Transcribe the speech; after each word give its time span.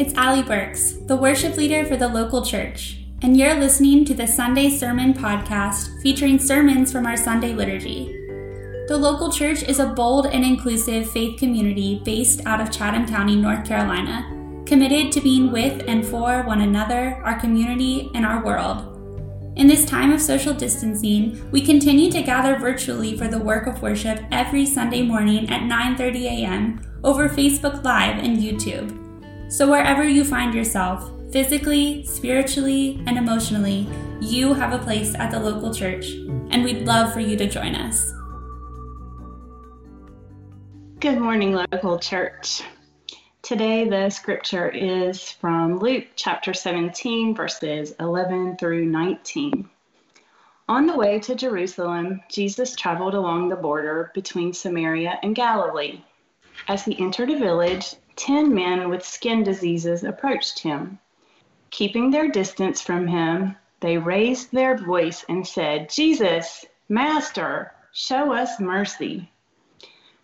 It's 0.00 0.14
Allie 0.14 0.42
Burks, 0.42 0.92
the 0.92 1.14
worship 1.14 1.58
leader 1.58 1.84
for 1.84 1.94
the 1.94 2.08
local 2.08 2.42
church, 2.42 3.00
and 3.20 3.36
you're 3.36 3.60
listening 3.60 4.06
to 4.06 4.14
the 4.14 4.26
Sunday 4.26 4.70
Sermon 4.70 5.12
Podcast 5.12 6.00
featuring 6.00 6.38
sermons 6.38 6.90
from 6.90 7.04
our 7.04 7.18
Sunday 7.18 7.52
liturgy. 7.52 8.06
The 8.88 8.96
local 8.96 9.30
church 9.30 9.62
is 9.62 9.78
a 9.78 9.88
bold 9.88 10.24
and 10.24 10.42
inclusive 10.42 11.10
faith 11.10 11.38
community 11.38 12.00
based 12.02 12.46
out 12.46 12.62
of 12.62 12.70
Chatham 12.70 13.06
County, 13.06 13.36
North 13.36 13.68
Carolina, 13.68 14.24
committed 14.64 15.12
to 15.12 15.20
being 15.20 15.52
with 15.52 15.84
and 15.86 16.02
for 16.02 16.44
one 16.44 16.62
another, 16.62 17.20
our 17.22 17.38
community, 17.38 18.10
and 18.14 18.24
our 18.24 18.42
world. 18.42 18.96
In 19.56 19.66
this 19.66 19.84
time 19.84 20.14
of 20.14 20.22
social 20.22 20.54
distancing, 20.54 21.50
we 21.50 21.60
continue 21.60 22.10
to 22.10 22.22
gather 22.22 22.56
virtually 22.56 23.18
for 23.18 23.28
the 23.28 23.38
work 23.38 23.66
of 23.66 23.82
worship 23.82 24.22
every 24.32 24.64
Sunday 24.64 25.02
morning 25.02 25.50
at 25.50 25.60
9:30 25.60 26.24
a.m. 26.24 26.80
over 27.04 27.28
Facebook 27.28 27.84
Live 27.84 28.16
and 28.24 28.38
YouTube. 28.38 28.99
So 29.50 29.68
wherever 29.68 30.04
you 30.04 30.22
find 30.22 30.54
yourself, 30.54 31.10
physically, 31.32 32.04
spiritually, 32.04 33.02
and 33.08 33.18
emotionally, 33.18 33.88
you 34.20 34.54
have 34.54 34.72
a 34.72 34.78
place 34.78 35.12
at 35.16 35.32
the 35.32 35.40
local 35.40 35.74
church, 35.74 36.12
and 36.50 36.62
we'd 36.62 36.86
love 36.86 37.12
for 37.12 37.18
you 37.18 37.36
to 37.36 37.48
join 37.48 37.74
us. 37.74 38.12
Good 41.00 41.18
morning, 41.18 41.52
local 41.52 41.98
church. 41.98 42.62
Today, 43.42 43.88
the 43.88 44.08
scripture 44.10 44.68
is 44.68 45.32
from 45.32 45.80
Luke 45.80 46.06
chapter 46.14 46.54
17, 46.54 47.34
verses 47.34 47.92
11 47.98 48.56
through 48.56 48.84
19. 48.84 49.68
On 50.68 50.86
the 50.86 50.96
way 50.96 51.18
to 51.18 51.34
Jerusalem, 51.34 52.20
Jesus 52.30 52.76
traveled 52.76 53.14
along 53.14 53.48
the 53.48 53.56
border 53.56 54.12
between 54.14 54.52
Samaria 54.52 55.18
and 55.24 55.34
Galilee. 55.34 56.02
As 56.68 56.84
he 56.84 56.96
entered 57.00 57.30
a 57.30 57.38
village, 57.38 57.96
ten 58.20 58.54
men 58.54 58.90
with 58.90 59.02
skin 59.02 59.42
diseases 59.42 60.04
approached 60.04 60.58
him. 60.58 60.98
Keeping 61.70 62.10
their 62.10 62.28
distance 62.28 62.82
from 62.82 63.06
him, 63.06 63.56
they 63.80 63.96
raised 63.96 64.52
their 64.52 64.76
voice 64.76 65.24
and 65.30 65.46
said, 65.46 65.88
Jesus, 65.88 66.66
Master, 66.86 67.72
show 67.94 68.34
us 68.34 68.60
mercy. 68.60 69.32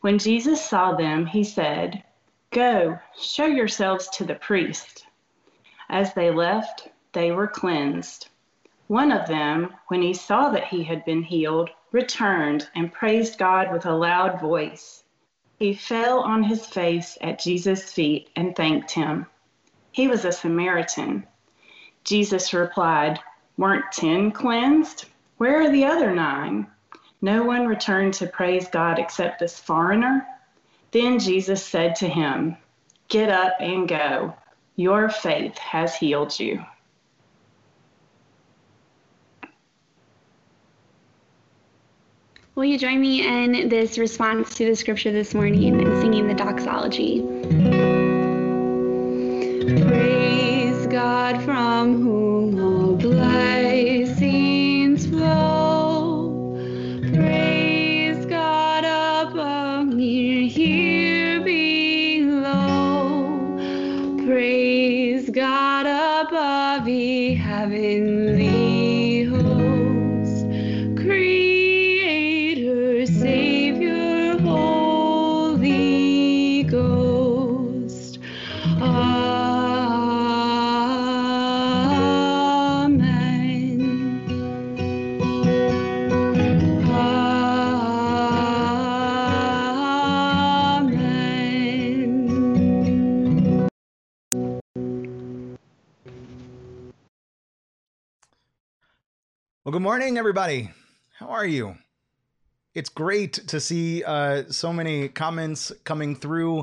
When 0.03 0.19
Jesus 0.19 0.63
saw 0.63 0.93
them, 0.93 1.25
he 1.25 1.43
said, 1.43 2.05
Go, 2.51 2.99
show 3.19 3.47
yourselves 3.47 4.09
to 4.11 4.25
the 4.25 4.35
priest. 4.35 5.07
As 5.89 6.13
they 6.13 6.31
left, 6.31 6.89
they 7.15 7.33
were 7.33 7.49
cleansed. 7.49 8.29
One 8.89 9.11
of 9.11 9.27
them, 9.27 9.73
when 9.89 10.03
he 10.03 10.13
saw 10.13 10.51
that 10.51 10.67
he 10.67 10.85
had 10.85 11.03
been 11.07 11.23
healed, 11.23 11.71
returned 11.93 12.69
and 12.75 12.93
praised 12.93 13.39
God 13.39 13.73
with 13.73 13.87
a 13.87 13.97
loud 13.97 14.39
voice. 14.39 15.03
He 15.59 15.73
fell 15.73 16.21
on 16.21 16.43
his 16.43 16.67
face 16.67 17.17
at 17.21 17.39
Jesus' 17.39 17.91
feet 17.93 18.29
and 18.37 18.55
thanked 18.55 18.91
him. 18.91 19.27
He 19.91 20.07
was 20.07 20.25
a 20.25 20.33
Samaritan. 20.33 21.27
Jesus 22.05 22.53
replied, 22.53 23.19
Weren't 23.57 23.91
ten 23.91 24.33
cleansed? 24.33 25.07
Where 25.39 25.63
are 25.63 25.71
the 25.71 25.87
other 25.87 26.15
nine? 26.15 26.67
No 27.23 27.43
one 27.43 27.67
returned 27.67 28.13
to 28.15 28.27
praise 28.27 28.69
God 28.69 28.99
except 28.99 29.39
this 29.39 29.59
foreigner. 29.59 30.27
Then 30.91 31.19
Jesus 31.19 31.65
said 31.65 31.97
to 31.97 32.09
him, 32.09 32.59
Get 33.09 33.31
up 33.31 33.55
and 33.59 33.89
go. 33.89 34.35
Your 34.77 35.09
faith 35.09 35.57
has 35.57 35.97
healed 35.97 36.39
you. 36.39 36.63
Will 42.57 42.65
you 42.65 42.79
join 42.79 43.03
me 43.03 43.21
in 43.21 43.69
this 43.69 43.99
response 43.99 44.55
to 44.55 44.65
the 44.65 44.75
scripture 44.75 45.13
this 45.13 45.35
morning 45.35 45.79
and 45.79 46.01
singing 46.01 46.27
the 46.27 46.33
doxology? 46.33 47.23
Well, 99.67 99.73
good 99.73 99.83
morning, 99.83 100.17
everybody. 100.17 100.71
How 101.19 101.27
are 101.27 101.45
you? 101.45 101.75
It's 102.77 102.89
great 102.89 103.33
to 103.49 103.59
see 103.59 104.05
uh, 104.05 104.45
so 104.49 104.73
many 104.73 105.09
comments 105.09 105.73
coming 105.83 106.15
through. 106.15 106.61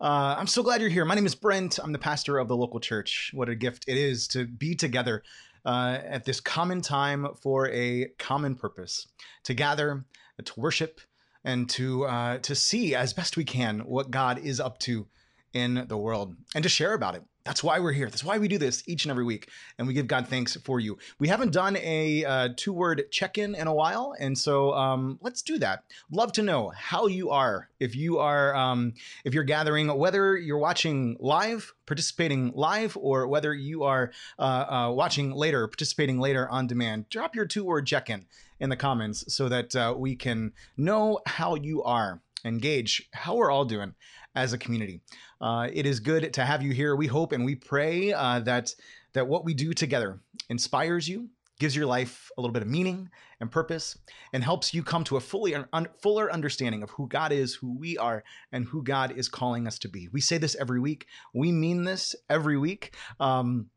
Uh, 0.00 0.34
I'm 0.36 0.48
so 0.48 0.64
glad 0.64 0.80
you're 0.80 0.90
here. 0.90 1.04
My 1.04 1.14
name 1.14 1.26
is 1.26 1.36
Brent. 1.36 1.78
I'm 1.78 1.92
the 1.92 1.98
pastor 2.00 2.38
of 2.38 2.48
the 2.48 2.56
local 2.56 2.80
church. 2.80 3.30
What 3.34 3.48
a 3.48 3.54
gift 3.54 3.84
it 3.86 3.96
is 3.96 4.26
to 4.28 4.48
be 4.48 4.74
together 4.74 5.22
uh, 5.64 5.98
at 6.04 6.24
this 6.24 6.40
common 6.40 6.80
time 6.80 7.28
for 7.40 7.68
a 7.68 8.08
common 8.18 8.56
purpose 8.56 9.06
to 9.44 9.54
gather, 9.54 10.04
to 10.44 10.60
worship, 10.60 11.00
and 11.44 11.70
to 11.70 12.04
uh, 12.06 12.38
to 12.38 12.56
see 12.56 12.96
as 12.96 13.12
best 13.12 13.36
we 13.36 13.44
can 13.44 13.78
what 13.86 14.10
God 14.10 14.40
is 14.40 14.58
up 14.58 14.80
to 14.80 15.06
in 15.52 15.84
the 15.86 15.96
world 15.96 16.34
and 16.56 16.64
to 16.64 16.68
share 16.68 16.94
about 16.94 17.14
it. 17.14 17.22
That's 17.44 17.64
why 17.64 17.80
we're 17.80 17.92
here. 17.92 18.10
That's 18.10 18.22
why 18.22 18.36
we 18.36 18.48
do 18.48 18.58
this 18.58 18.82
each 18.86 19.04
and 19.04 19.10
every 19.10 19.24
week, 19.24 19.48
and 19.78 19.88
we 19.88 19.94
give 19.94 20.06
God 20.06 20.28
thanks 20.28 20.56
for 20.56 20.78
you. 20.78 20.98
We 21.18 21.28
haven't 21.28 21.52
done 21.52 21.76
a 21.78 22.24
uh, 22.24 22.48
two-word 22.54 23.04
check-in 23.10 23.54
in 23.54 23.66
a 23.66 23.74
while, 23.74 24.14
and 24.18 24.36
so 24.36 24.74
um, 24.74 25.18
let's 25.22 25.40
do 25.40 25.58
that. 25.58 25.84
Love 26.10 26.32
to 26.32 26.42
know 26.42 26.70
how 26.76 27.06
you 27.06 27.30
are. 27.30 27.70
If 27.80 27.96
you 27.96 28.18
are, 28.18 28.54
um, 28.54 28.92
if 29.24 29.32
you're 29.32 29.44
gathering, 29.44 29.88
whether 29.88 30.36
you're 30.36 30.58
watching 30.58 31.16
live, 31.18 31.72
participating 31.86 32.52
live, 32.54 32.94
or 33.00 33.26
whether 33.26 33.54
you 33.54 33.84
are 33.84 34.12
uh, 34.38 34.42
uh, 34.42 34.92
watching 34.92 35.32
later, 35.32 35.66
participating 35.66 36.20
later 36.20 36.46
on 36.50 36.66
demand, 36.66 37.08
drop 37.08 37.34
your 37.34 37.46
two-word 37.46 37.86
check-in 37.86 38.26
in 38.60 38.68
the 38.68 38.76
comments 38.76 39.32
so 39.32 39.48
that 39.48 39.74
uh, 39.74 39.94
we 39.96 40.14
can 40.14 40.52
know 40.76 41.20
how 41.24 41.54
you 41.54 41.82
are. 41.82 42.20
Engage 42.44 43.08
how 43.12 43.36
we're 43.36 43.50
all 43.50 43.64
doing 43.64 43.94
as 44.34 44.52
a 44.52 44.58
community. 44.58 45.00
Uh, 45.40 45.68
it 45.72 45.86
is 45.86 46.00
good 46.00 46.32
to 46.34 46.44
have 46.44 46.62
you 46.62 46.72
here. 46.72 46.94
We 46.94 47.06
hope 47.06 47.32
and 47.32 47.44
we 47.44 47.54
pray 47.54 48.12
uh, 48.12 48.40
that 48.40 48.74
that 49.12 49.26
what 49.26 49.44
we 49.44 49.54
do 49.54 49.72
together 49.72 50.20
inspires 50.48 51.08
you, 51.08 51.28
gives 51.58 51.74
your 51.74 51.86
life 51.86 52.30
a 52.36 52.40
little 52.40 52.52
bit 52.52 52.62
of 52.62 52.68
meaning 52.68 53.10
and 53.40 53.50
purpose, 53.50 53.98
and 54.32 54.44
helps 54.44 54.72
you 54.72 54.82
come 54.82 55.02
to 55.04 55.16
a 55.16 55.20
fully 55.20 55.54
un, 55.54 55.88
fuller 56.00 56.30
understanding 56.32 56.82
of 56.82 56.90
who 56.90 57.08
God 57.08 57.32
is, 57.32 57.54
who 57.54 57.76
we 57.76 57.96
are, 57.98 58.22
and 58.52 58.66
who 58.66 58.82
God 58.82 59.12
is 59.16 59.28
calling 59.28 59.66
us 59.66 59.78
to 59.80 59.88
be. 59.88 60.08
We 60.12 60.20
say 60.20 60.38
this 60.38 60.56
every 60.56 60.80
week. 60.80 61.06
We 61.34 61.50
mean 61.50 61.84
this 61.84 62.14
every 62.28 62.58
week. 62.58 62.94
Um, 63.18 63.70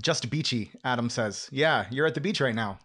just 0.00 0.30
beachy, 0.30 0.72
Adam 0.84 1.10
says. 1.10 1.48
Yeah, 1.52 1.86
you're 1.90 2.06
at 2.06 2.14
the 2.14 2.20
beach 2.20 2.40
right 2.40 2.54
now. 2.54 2.78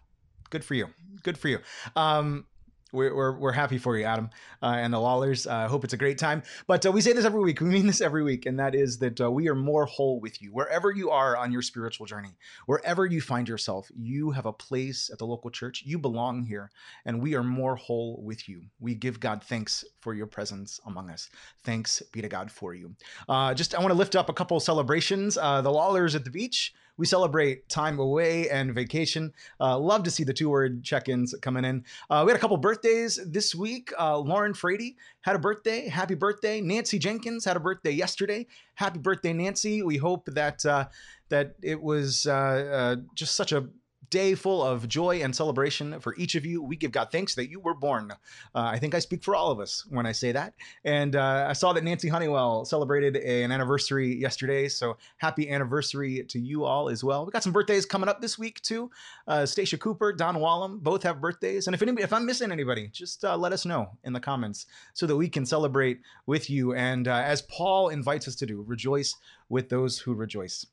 Good 0.50 0.64
for 0.64 0.74
you. 0.74 0.88
Good 1.22 1.38
for 1.38 1.48
you. 1.48 1.58
Um, 1.96 2.46
we're, 2.92 3.14
we're, 3.14 3.38
we're 3.38 3.52
happy 3.52 3.78
for 3.78 3.96
you, 3.96 4.04
Adam, 4.04 4.30
uh, 4.62 4.74
and 4.78 4.92
the 4.92 4.98
Lawlers. 4.98 5.46
I 5.46 5.64
uh, 5.64 5.68
hope 5.68 5.84
it's 5.84 5.92
a 5.92 5.98
great 5.98 6.18
time. 6.18 6.42
But 6.66 6.84
uh, 6.84 6.92
we 6.92 7.00
say 7.00 7.12
this 7.12 7.24
every 7.24 7.40
week. 7.40 7.60
We 7.70 7.76
mean 7.76 7.86
this 7.86 8.00
every 8.00 8.24
week, 8.24 8.46
and 8.46 8.58
that 8.58 8.74
is 8.74 8.98
that 8.98 9.20
uh, 9.20 9.30
we 9.30 9.48
are 9.48 9.54
more 9.54 9.86
whole 9.86 10.18
with 10.18 10.42
you. 10.42 10.52
Wherever 10.52 10.90
you 10.90 11.10
are 11.10 11.36
on 11.36 11.52
your 11.52 11.62
spiritual 11.62 12.06
journey, 12.06 12.36
wherever 12.66 13.06
you 13.06 13.20
find 13.20 13.48
yourself, 13.48 13.88
you 13.96 14.30
have 14.32 14.46
a 14.46 14.52
place 14.52 15.08
at 15.12 15.18
the 15.18 15.26
local 15.26 15.50
church. 15.50 15.82
You 15.84 15.98
belong 15.98 16.44
here, 16.44 16.70
and 17.04 17.22
we 17.22 17.34
are 17.34 17.44
more 17.44 17.76
whole 17.76 18.20
with 18.22 18.48
you. 18.48 18.62
We 18.80 18.94
give 18.94 19.20
God 19.20 19.42
thanks 19.44 19.84
for 20.00 20.14
your 20.14 20.26
presence 20.26 20.80
among 20.86 21.10
us. 21.10 21.28
Thanks 21.64 22.02
be 22.12 22.22
to 22.22 22.28
God 22.28 22.50
for 22.50 22.74
you. 22.74 22.94
Uh, 23.28 23.54
just 23.54 23.74
I 23.74 23.78
want 23.78 23.90
to 23.90 23.98
lift 23.98 24.16
up 24.16 24.28
a 24.28 24.32
couple 24.32 24.58
celebrations. 24.58 25.38
Uh, 25.38 25.60
the 25.60 25.70
Lawlers 25.70 26.14
at 26.14 26.24
the 26.24 26.30
beach 26.30 26.74
we 27.00 27.06
celebrate 27.06 27.66
time 27.70 27.98
away 27.98 28.50
and 28.50 28.74
vacation. 28.74 29.32
Uh, 29.58 29.78
love 29.78 30.02
to 30.02 30.10
see 30.10 30.22
the 30.22 30.34
two 30.34 30.50
word 30.50 30.84
check 30.84 31.08
ins 31.08 31.34
coming 31.40 31.64
in. 31.64 31.82
Uh, 32.10 32.22
we 32.26 32.30
had 32.30 32.36
a 32.36 32.38
couple 32.38 32.58
birthdays 32.58 33.18
this 33.26 33.54
week. 33.54 33.90
Uh, 33.98 34.18
Lauren 34.18 34.52
Frady 34.52 34.96
had 35.22 35.34
a 35.34 35.38
birthday. 35.38 35.88
Happy 35.88 36.14
birthday. 36.14 36.60
Nancy 36.60 36.98
Jenkins 36.98 37.46
had 37.46 37.56
a 37.56 37.60
birthday 37.60 37.90
yesterday. 37.90 38.46
Happy 38.74 38.98
birthday, 38.98 39.32
Nancy. 39.32 39.82
We 39.82 39.96
hope 39.96 40.26
that 40.26 40.66
uh, 40.66 40.88
that 41.30 41.54
it 41.62 41.80
was 41.80 42.26
uh, 42.26 42.96
just 43.14 43.34
such 43.34 43.52
a 43.52 43.66
day 44.10 44.34
full 44.34 44.62
of 44.62 44.88
joy 44.88 45.22
and 45.22 45.34
celebration 45.34 46.00
for 46.00 46.14
each 46.16 46.34
of 46.34 46.44
you. 46.44 46.62
We 46.62 46.76
give 46.76 46.92
God 46.92 47.10
thanks 47.10 47.34
that 47.36 47.48
you 47.48 47.60
were 47.60 47.74
born. 47.74 48.10
Uh, 48.10 48.16
I 48.54 48.78
think 48.78 48.94
I 48.94 48.98
speak 48.98 49.22
for 49.22 49.34
all 49.34 49.50
of 49.50 49.60
us 49.60 49.86
when 49.88 50.06
I 50.06 50.12
say 50.12 50.32
that. 50.32 50.54
And 50.84 51.16
uh, 51.16 51.46
I 51.48 51.52
saw 51.52 51.72
that 51.72 51.84
Nancy 51.84 52.08
Honeywell 52.08 52.64
celebrated 52.64 53.16
an 53.16 53.52
anniversary 53.52 54.14
yesterday. 54.14 54.68
So 54.68 54.96
happy 55.18 55.50
anniversary 55.50 56.24
to 56.28 56.38
you 56.38 56.64
all 56.64 56.88
as 56.88 57.04
well. 57.04 57.24
We 57.24 57.30
got 57.30 57.42
some 57.42 57.52
birthdays 57.52 57.86
coming 57.86 58.08
up 58.08 58.20
this 58.20 58.38
week 58.38 58.60
too. 58.62 58.90
Uh, 59.26 59.46
Stacia 59.46 59.78
Cooper, 59.78 60.12
Don 60.12 60.36
Wallum, 60.36 60.80
both 60.80 61.02
have 61.04 61.20
birthdays. 61.20 61.66
And 61.66 61.74
if 61.74 61.82
anybody, 61.82 62.02
if 62.02 62.12
I'm 62.12 62.26
missing 62.26 62.52
anybody, 62.52 62.88
just 62.88 63.24
uh, 63.24 63.36
let 63.36 63.52
us 63.52 63.64
know 63.64 63.90
in 64.04 64.12
the 64.12 64.20
comments 64.20 64.66
so 64.92 65.06
that 65.06 65.16
we 65.16 65.28
can 65.28 65.46
celebrate 65.46 66.00
with 66.26 66.50
you. 66.50 66.74
And 66.74 67.06
uh, 67.06 67.14
as 67.14 67.42
Paul 67.42 67.88
invites 67.90 68.26
us 68.26 68.34
to 68.36 68.46
do, 68.46 68.64
rejoice 68.66 69.14
with 69.48 69.68
those 69.68 69.98
who 69.98 70.14
rejoice. 70.14 70.66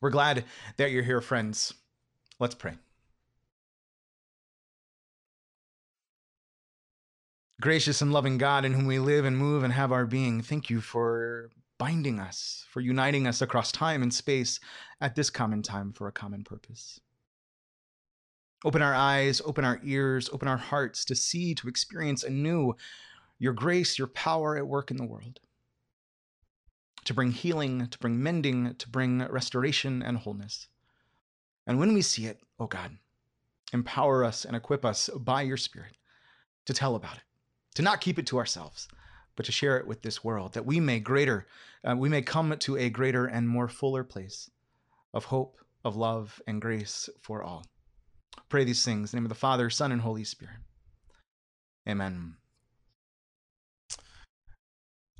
We're 0.00 0.10
glad 0.10 0.44
that 0.78 0.90
you're 0.90 1.02
here, 1.02 1.20
friends. 1.20 1.74
Let's 2.40 2.54
pray. 2.54 2.72
Gracious 7.60 8.00
and 8.00 8.10
loving 8.10 8.38
God, 8.38 8.64
in 8.64 8.72
whom 8.72 8.86
we 8.86 8.98
live 8.98 9.26
and 9.26 9.36
move 9.36 9.62
and 9.62 9.72
have 9.74 9.92
our 9.92 10.06
being, 10.06 10.40
thank 10.40 10.70
you 10.70 10.80
for 10.80 11.50
binding 11.78 12.18
us, 12.18 12.64
for 12.70 12.80
uniting 12.80 13.26
us 13.26 13.42
across 13.42 13.70
time 13.70 14.02
and 14.02 14.12
space 14.12 14.58
at 15.02 15.14
this 15.14 15.28
common 15.28 15.62
time 15.62 15.92
for 15.92 16.08
a 16.08 16.12
common 16.12 16.42
purpose. 16.42 16.98
Open 18.64 18.80
our 18.80 18.94
eyes, 18.94 19.42
open 19.44 19.64
our 19.64 19.78
ears, 19.84 20.30
open 20.32 20.48
our 20.48 20.56
hearts 20.56 21.04
to 21.04 21.14
see, 21.14 21.54
to 21.54 21.68
experience 21.68 22.24
anew 22.24 22.74
your 23.38 23.52
grace, 23.52 23.98
your 23.98 24.08
power 24.08 24.56
at 24.56 24.66
work 24.66 24.90
in 24.90 24.96
the 24.96 25.06
world, 25.06 25.40
to 27.04 27.12
bring 27.12 27.32
healing, 27.32 27.86
to 27.88 27.98
bring 27.98 28.22
mending, 28.22 28.74
to 28.76 28.88
bring 28.88 29.18
restoration 29.28 30.02
and 30.02 30.18
wholeness. 30.18 30.68
And 31.66 31.78
when 31.78 31.94
we 31.94 32.02
see 32.02 32.26
it, 32.26 32.40
oh 32.58 32.66
God, 32.66 32.96
empower 33.72 34.24
us 34.24 34.44
and 34.44 34.56
equip 34.56 34.84
us 34.84 35.08
by 35.08 35.42
your 35.42 35.56
Spirit 35.56 35.96
to 36.66 36.74
tell 36.74 36.94
about 36.94 37.16
it, 37.16 37.22
to 37.74 37.82
not 37.82 38.00
keep 38.00 38.18
it 38.18 38.26
to 38.28 38.38
ourselves, 38.38 38.88
but 39.36 39.46
to 39.46 39.52
share 39.52 39.78
it 39.78 39.86
with 39.86 40.02
this 40.02 40.24
world, 40.24 40.54
that 40.54 40.66
we 40.66 40.80
may 40.80 41.00
greater, 41.00 41.46
uh, 41.84 41.96
we 41.96 42.08
may 42.08 42.22
come 42.22 42.56
to 42.58 42.76
a 42.76 42.90
greater 42.90 43.26
and 43.26 43.48
more 43.48 43.68
fuller 43.68 44.04
place 44.04 44.50
of 45.14 45.26
hope, 45.26 45.56
of 45.84 45.96
love, 45.96 46.40
and 46.46 46.60
grace 46.60 47.08
for 47.22 47.42
all. 47.42 47.64
Pray 48.48 48.64
these 48.64 48.84
things 48.84 49.12
in 49.12 49.16
the 49.16 49.20
name 49.20 49.26
of 49.26 49.30
the 49.30 49.34
Father, 49.34 49.70
Son, 49.70 49.92
and 49.92 50.02
Holy 50.02 50.24
Spirit. 50.24 50.56
Amen. 51.88 52.36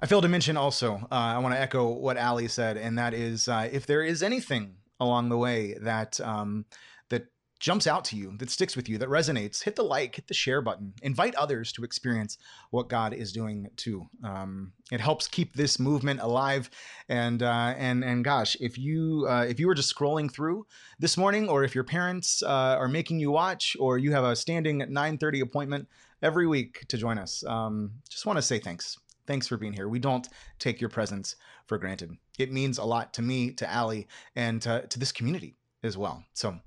I 0.00 0.06
failed 0.06 0.22
to 0.22 0.28
mention 0.28 0.56
also, 0.56 1.06
uh, 1.10 1.14
I 1.14 1.38
want 1.38 1.54
to 1.54 1.60
echo 1.60 1.88
what 1.88 2.16
Ali 2.16 2.48
said, 2.48 2.76
and 2.76 2.98
that 2.98 3.12
is 3.12 3.48
uh, 3.48 3.68
if 3.70 3.86
there 3.86 4.02
is 4.02 4.22
anything 4.22 4.76
along 5.00 5.28
the 5.28 5.38
way 5.38 5.74
that 5.80 6.20
um, 6.20 6.66
that 7.08 7.26
jumps 7.60 7.86
out 7.86 8.04
to 8.06 8.16
you, 8.16 8.34
that 8.38 8.50
sticks 8.50 8.74
with 8.74 8.88
you, 8.88 8.96
that 8.98 9.08
resonates, 9.08 9.62
hit 9.62 9.76
the 9.76 9.82
like, 9.82 10.16
hit 10.16 10.26
the 10.26 10.34
share 10.34 10.62
button. 10.62 10.94
Invite 11.02 11.34
others 11.34 11.72
to 11.72 11.84
experience 11.84 12.38
what 12.70 12.88
God 12.88 13.12
is 13.12 13.32
doing 13.32 13.68
too. 13.76 14.06
Um, 14.24 14.72
it 14.90 15.00
helps 15.00 15.28
keep 15.28 15.54
this 15.54 15.78
movement 15.78 16.20
alive. 16.20 16.70
And 17.08 17.42
uh, 17.42 17.74
and 17.76 18.02
and 18.02 18.24
gosh, 18.24 18.56
if 18.60 18.78
you 18.78 19.26
uh, 19.28 19.44
if 19.48 19.60
you 19.60 19.66
were 19.66 19.74
just 19.74 19.94
scrolling 19.94 20.32
through 20.32 20.66
this 20.98 21.16
morning, 21.16 21.48
or 21.48 21.62
if 21.62 21.74
your 21.74 21.84
parents 21.84 22.42
uh, 22.42 22.76
are 22.78 22.88
making 22.88 23.20
you 23.20 23.30
watch, 23.30 23.76
or 23.78 23.98
you 23.98 24.12
have 24.12 24.24
a 24.24 24.34
standing 24.34 24.80
9:30 24.80 25.42
appointment 25.42 25.88
every 26.22 26.46
week 26.46 26.86
to 26.88 26.96
join 26.96 27.18
us, 27.18 27.44
um, 27.46 27.92
just 28.08 28.26
want 28.26 28.38
to 28.38 28.42
say 28.42 28.58
thanks. 28.58 28.98
Thanks 29.26 29.46
for 29.46 29.56
being 29.56 29.72
here. 29.72 29.88
We 29.88 30.00
don't 30.00 30.26
take 30.58 30.80
your 30.80 30.90
presence 30.90 31.36
for 31.70 31.78
granted. 31.78 32.16
It 32.36 32.52
means 32.52 32.78
a 32.78 32.84
lot 32.84 33.14
to 33.14 33.22
me, 33.22 33.52
to 33.52 33.78
Ali, 33.78 34.08
and 34.34 34.60
to, 34.62 34.88
to 34.88 34.98
this 34.98 35.12
community 35.12 35.54
as 35.84 35.96
well. 35.96 36.24
So, 36.34 36.58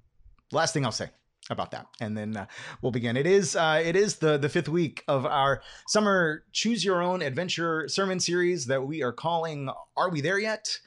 last 0.53 0.73
thing 0.73 0.85
I'll 0.85 0.94
say 0.94 1.09
about 1.50 1.71
that, 1.71 1.88
and 2.00 2.17
then 2.17 2.38
uh, 2.38 2.45
we'll 2.81 2.94
begin. 2.94 3.17
It 3.17 3.27
is 3.27 3.53
uh, 3.57 3.81
it 3.83 3.97
is 3.97 4.15
the 4.15 4.38
the 4.38 4.47
fifth 4.47 4.69
week 4.69 5.03
of 5.09 5.25
our 5.25 5.61
summer 5.89 6.45
Choose 6.53 6.85
Your 6.85 7.01
Own 7.01 7.21
Adventure 7.21 7.89
sermon 7.89 8.21
series 8.21 8.65
that 8.67 8.88
we 8.88 9.03
are 9.03 9.11
calling 9.11 9.69
"Are 9.97 10.09
We 10.09 10.21
There 10.21 10.39
Yet?" 10.39 10.79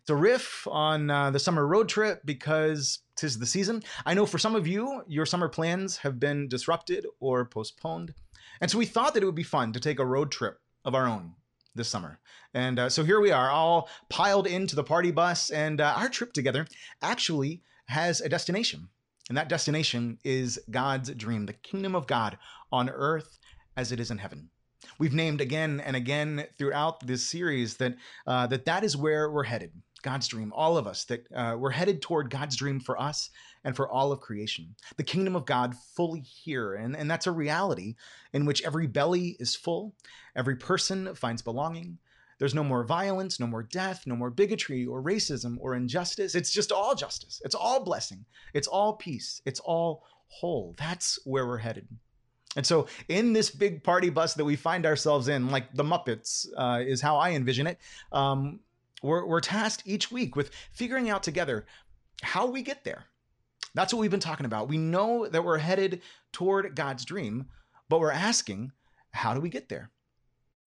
It's 0.00 0.10
a 0.10 0.16
riff 0.16 0.66
on 0.68 1.08
uh, 1.08 1.30
the 1.30 1.38
summer 1.38 1.64
road 1.64 1.88
trip 1.88 2.22
because 2.24 2.98
tis 3.14 3.38
the 3.38 3.46
season. 3.46 3.84
I 4.04 4.14
know 4.14 4.26
for 4.26 4.38
some 4.38 4.56
of 4.56 4.66
you, 4.66 5.04
your 5.06 5.26
summer 5.26 5.48
plans 5.48 5.98
have 5.98 6.18
been 6.18 6.48
disrupted 6.48 7.06
or 7.20 7.44
postponed, 7.44 8.14
and 8.60 8.68
so 8.68 8.78
we 8.78 8.86
thought 8.86 9.14
that 9.14 9.22
it 9.22 9.26
would 9.26 9.36
be 9.36 9.44
fun 9.44 9.72
to 9.74 9.78
take 9.78 10.00
a 10.00 10.04
road 10.04 10.32
trip 10.32 10.58
of 10.84 10.96
our 10.96 11.06
own 11.06 11.34
this 11.74 11.88
summer. 11.88 12.18
And 12.54 12.78
uh, 12.78 12.88
so 12.88 13.04
here 13.04 13.20
we 13.20 13.30
are, 13.30 13.50
all 13.50 13.88
piled 14.08 14.46
into 14.46 14.76
the 14.76 14.84
party 14.84 15.10
bus, 15.10 15.50
and 15.50 15.80
uh, 15.80 15.94
our 15.96 16.08
trip 16.08 16.32
together 16.32 16.66
actually 17.02 17.62
has 17.86 18.20
a 18.20 18.28
destination. 18.28 18.88
And 19.28 19.36
that 19.36 19.48
destination 19.48 20.18
is 20.24 20.60
God's 20.70 21.10
dream, 21.10 21.46
the 21.46 21.52
kingdom 21.52 21.94
of 21.94 22.06
God 22.06 22.38
on 22.72 22.90
earth 22.90 23.38
as 23.76 23.92
it 23.92 24.00
is 24.00 24.10
in 24.10 24.18
heaven. 24.18 24.50
We've 24.98 25.14
named 25.14 25.40
again 25.40 25.80
and 25.80 25.94
again 25.94 26.46
throughout 26.58 27.06
this 27.06 27.28
series 27.28 27.76
that 27.76 27.96
uh, 28.26 28.46
that 28.48 28.64
that 28.64 28.82
is 28.82 28.96
where 28.96 29.30
we're 29.30 29.44
headed. 29.44 29.72
God's 30.02 30.28
dream, 30.28 30.52
all 30.54 30.78
of 30.78 30.86
us, 30.86 31.04
that 31.04 31.26
uh, 31.34 31.56
we're 31.58 31.70
headed 31.70 32.00
toward 32.00 32.30
God's 32.30 32.56
dream 32.56 32.80
for 32.80 33.00
us 33.00 33.30
and 33.64 33.76
for 33.76 33.88
all 33.88 34.12
of 34.12 34.20
creation. 34.20 34.74
The 34.96 35.02
kingdom 35.04 35.36
of 35.36 35.44
God 35.44 35.74
fully 35.94 36.20
here. 36.20 36.74
And, 36.74 36.96
and 36.96 37.10
that's 37.10 37.26
a 37.26 37.32
reality 37.32 37.96
in 38.32 38.44
which 38.44 38.62
every 38.64 38.86
belly 38.86 39.36
is 39.38 39.54
full, 39.54 39.94
every 40.34 40.56
person 40.56 41.14
finds 41.14 41.42
belonging. 41.42 41.98
There's 42.38 42.54
no 42.54 42.64
more 42.64 42.84
violence, 42.84 43.38
no 43.38 43.46
more 43.46 43.62
death, 43.62 44.06
no 44.06 44.16
more 44.16 44.30
bigotry 44.30 44.86
or 44.86 45.02
racism 45.02 45.58
or 45.60 45.74
injustice. 45.74 46.34
It's 46.34 46.50
just 46.50 46.72
all 46.72 46.94
justice. 46.94 47.42
It's 47.44 47.54
all 47.54 47.84
blessing. 47.84 48.24
It's 48.54 48.66
all 48.66 48.94
peace. 48.94 49.42
It's 49.44 49.60
all 49.60 50.04
whole. 50.28 50.74
That's 50.78 51.18
where 51.26 51.46
we're 51.46 51.58
headed. 51.58 51.86
And 52.56 52.66
so, 52.66 52.86
in 53.08 53.32
this 53.32 53.50
big 53.50 53.84
party 53.84 54.10
bus 54.10 54.34
that 54.34 54.44
we 54.44 54.56
find 54.56 54.84
ourselves 54.86 55.28
in, 55.28 55.50
like 55.50 55.72
the 55.74 55.84
Muppets, 55.84 56.48
uh, 56.56 56.80
is 56.84 57.00
how 57.00 57.16
I 57.16 57.30
envision 57.32 57.66
it, 57.66 57.78
um, 58.10 58.60
we're, 59.02 59.24
we're 59.26 59.40
tasked 59.40 59.82
each 59.86 60.10
week 60.10 60.34
with 60.34 60.50
figuring 60.72 61.10
out 61.10 61.22
together 61.22 61.66
how 62.22 62.46
we 62.46 62.62
get 62.62 62.84
there. 62.84 63.04
That's 63.74 63.92
what 63.92 64.00
we've 64.00 64.10
been 64.10 64.20
talking 64.20 64.46
about. 64.46 64.68
We 64.68 64.78
know 64.78 65.26
that 65.26 65.44
we're 65.44 65.58
headed 65.58 66.02
toward 66.32 66.74
God's 66.74 67.04
dream, 67.04 67.46
but 67.88 68.00
we're 68.00 68.10
asking, 68.10 68.72
how 69.12 69.34
do 69.34 69.40
we 69.40 69.48
get 69.48 69.68
there? 69.68 69.90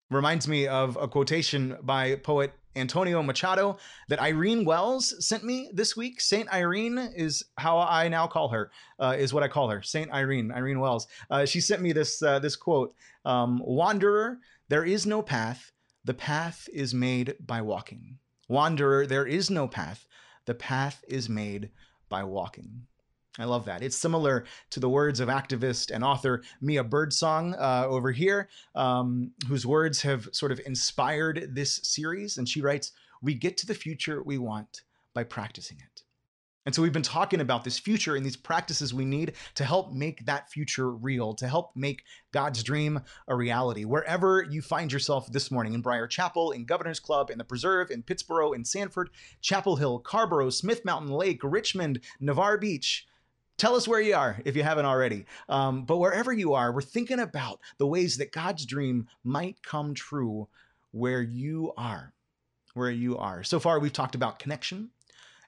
Reminds 0.09 0.47
me 0.47 0.67
of 0.67 0.97
a 1.00 1.07
quotation 1.07 1.77
by 1.81 2.15
poet 2.15 2.53
Antonio 2.75 3.21
Machado 3.23 3.77
that 4.09 4.21
Irene 4.21 4.65
Wells 4.65 5.25
sent 5.25 5.44
me 5.44 5.69
this 5.73 5.95
week. 5.95 6.21
Saint 6.21 6.51
Irene 6.53 6.97
is 7.15 7.44
how 7.57 7.79
I 7.79 8.07
now 8.07 8.27
call 8.27 8.50
her, 8.50 8.71
uh, 9.00 9.15
is 9.17 9.33
what 9.33 9.44
I 9.44 9.47
call 9.47 9.69
her. 9.69 9.81
Saint 9.81 10.11
Irene, 10.11 10.51
Irene 10.51 10.79
Wells. 10.79 11.07
Uh, 11.29 11.45
she 11.45 11.61
sent 11.61 11.81
me 11.81 11.94
this 11.94 12.21
uh, 12.21 12.39
this 12.39 12.55
quote: 12.55 12.93
um, 13.25 13.62
"Wanderer, 13.63 14.39
there 14.69 14.83
is 14.83 15.05
no 15.05 15.22
path. 15.22 15.72
The 16.05 16.13
path 16.13 16.67
is 16.74 16.93
made 16.93 17.36
by 17.39 17.62
walking. 17.62 18.17
Wanderer, 18.48 19.05
there 19.05 19.25
is 19.25 19.50
no 19.50 19.67
path. 19.67 20.07
The 20.45 20.55
path 20.55 21.03
is 21.07 21.29
made 21.29 21.69
by 22.10 22.24
walking." 22.24 22.88
I 23.39 23.45
love 23.45 23.65
that. 23.65 23.81
It's 23.81 23.97
similar 23.97 24.45
to 24.69 24.79
the 24.79 24.89
words 24.89 25.19
of 25.19 25.27
activist 25.27 25.89
and 25.89 26.03
author 26.03 26.43
Mia 26.61 26.83
Birdsong 26.83 27.55
uh, 27.55 27.85
over 27.87 28.11
here, 28.11 28.47
um, 28.75 29.31
whose 29.47 29.65
words 29.65 30.03
have 30.03 30.29
sort 30.31 30.51
of 30.51 30.61
inspired 30.65 31.49
this 31.51 31.79
series. 31.83 32.37
And 32.37 32.47
she 32.47 32.61
writes, 32.61 32.91
We 33.23 33.33
get 33.33 33.57
to 33.57 33.65
the 33.65 33.73
future 33.73 34.21
we 34.21 34.37
want 34.37 34.83
by 35.15 35.23
practicing 35.23 35.77
it. 35.79 36.03
And 36.65 36.73
so 36.73 36.81
we've 36.81 36.93
been 36.93 37.01
talking 37.01 37.41
about 37.41 37.63
this 37.63 37.77
future 37.77 38.15
and 38.15 38.25
these 38.25 38.37
practices 38.37 38.93
we 38.93 39.03
need 39.03 39.33
to 39.55 39.65
help 39.65 39.91
make 39.91 40.25
that 40.25 40.49
future 40.49 40.91
real, 40.91 41.33
to 41.33 41.47
help 41.47 41.75
make 41.75 42.03
God's 42.31 42.63
dream 42.63 43.01
a 43.27 43.35
reality. 43.35 43.83
Wherever 43.83 44.43
you 44.49 44.61
find 44.61 44.91
yourself 44.91 45.29
this 45.29 45.51
morning 45.51 45.73
in 45.73 45.81
Briar 45.81 46.07
Chapel, 46.07 46.51
in 46.51 46.63
Governor's 46.63 47.01
Club, 47.01 47.29
in 47.29 47.37
the 47.37 47.43
Preserve, 47.43 47.91
in 47.91 48.01
Pittsboro, 48.01 48.55
in 48.55 48.63
Sanford, 48.63 49.09
Chapel 49.41 49.75
Hill, 49.75 49.99
Carrboro, 49.99 50.49
Smith 50.49 50.85
Mountain 50.85 51.11
Lake, 51.11 51.41
Richmond, 51.43 51.99
Navarre 52.21 52.57
Beach, 52.57 53.07
Tell 53.57 53.75
us 53.75 53.88
where 53.88 54.01
you 54.01 54.15
are 54.15 54.39
if 54.45 54.55
you 54.55 54.63
haven't 54.63 54.86
already. 54.86 55.25
Um, 55.48 55.86
but 55.86 55.98
wherever 55.98 56.33
you 56.33 56.53
are, 56.53 56.72
we're 56.72 56.81
thinking 56.81 57.19
about 57.19 57.60
the 57.77 57.88
ways 57.88 58.17
that 58.17 58.31
God's 58.31 58.65
dream 58.65 59.07
might 59.24 59.62
come 59.63 59.93
true 59.93 60.48
where 60.91 61.22
you 61.22 61.74
are. 61.77 62.13
Where 62.74 62.91
you 62.91 63.17
are. 63.17 63.43
So 63.43 63.60
far, 63.60 63.79
we've 63.79 63.93
talked 63.93 64.15
about 64.15 64.39
connection 64.39 64.89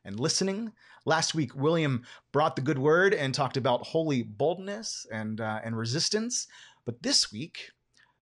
and 0.03 0.19
listening. 0.19 0.71
Last 1.05 1.35
week, 1.35 1.55
William 1.55 2.03
brought 2.31 2.55
the 2.55 2.61
good 2.61 2.77
word 2.77 3.13
and 3.13 3.33
talked 3.33 3.57
about 3.57 3.87
holy 3.87 4.21
boldness 4.23 5.05
and, 5.11 5.41
uh, 5.41 5.59
and 5.63 5.77
resistance. 5.77 6.47
But 6.85 7.01
this 7.01 7.31
week, 7.31 7.71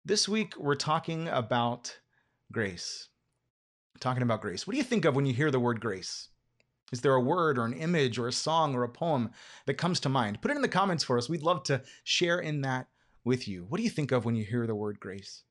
this 0.04 0.28
week, 0.28 0.54
we're 0.56 0.74
talking 0.74 1.28
about 1.28 1.98
grace. 2.52 3.08
Talking 4.00 4.22
about 4.22 4.40
grace. 4.40 4.66
What 4.66 4.72
do 4.72 4.78
you 4.78 4.84
think 4.84 5.04
of 5.04 5.14
when 5.14 5.26
you 5.26 5.34
hear 5.34 5.50
the 5.50 5.60
word 5.60 5.80
grace? 5.80 6.29
Is 6.92 7.00
there 7.00 7.14
a 7.14 7.20
word 7.20 7.58
or 7.58 7.64
an 7.64 7.72
image 7.72 8.18
or 8.18 8.26
a 8.26 8.32
song 8.32 8.74
or 8.74 8.82
a 8.82 8.88
poem 8.88 9.30
that 9.66 9.74
comes 9.74 10.00
to 10.00 10.08
mind? 10.08 10.42
Put 10.42 10.50
it 10.50 10.56
in 10.56 10.62
the 10.62 10.68
comments 10.68 11.04
for 11.04 11.18
us. 11.18 11.28
We'd 11.28 11.42
love 11.42 11.62
to 11.64 11.82
share 12.04 12.38
in 12.38 12.62
that 12.62 12.88
with 13.24 13.46
you. 13.46 13.64
What 13.68 13.78
do 13.78 13.84
you 13.84 13.90
think 13.90 14.12
of 14.12 14.24
when 14.24 14.34
you 14.34 14.44
hear 14.44 14.66
the 14.66 14.74
word 14.74 14.98
grace? 14.98 15.44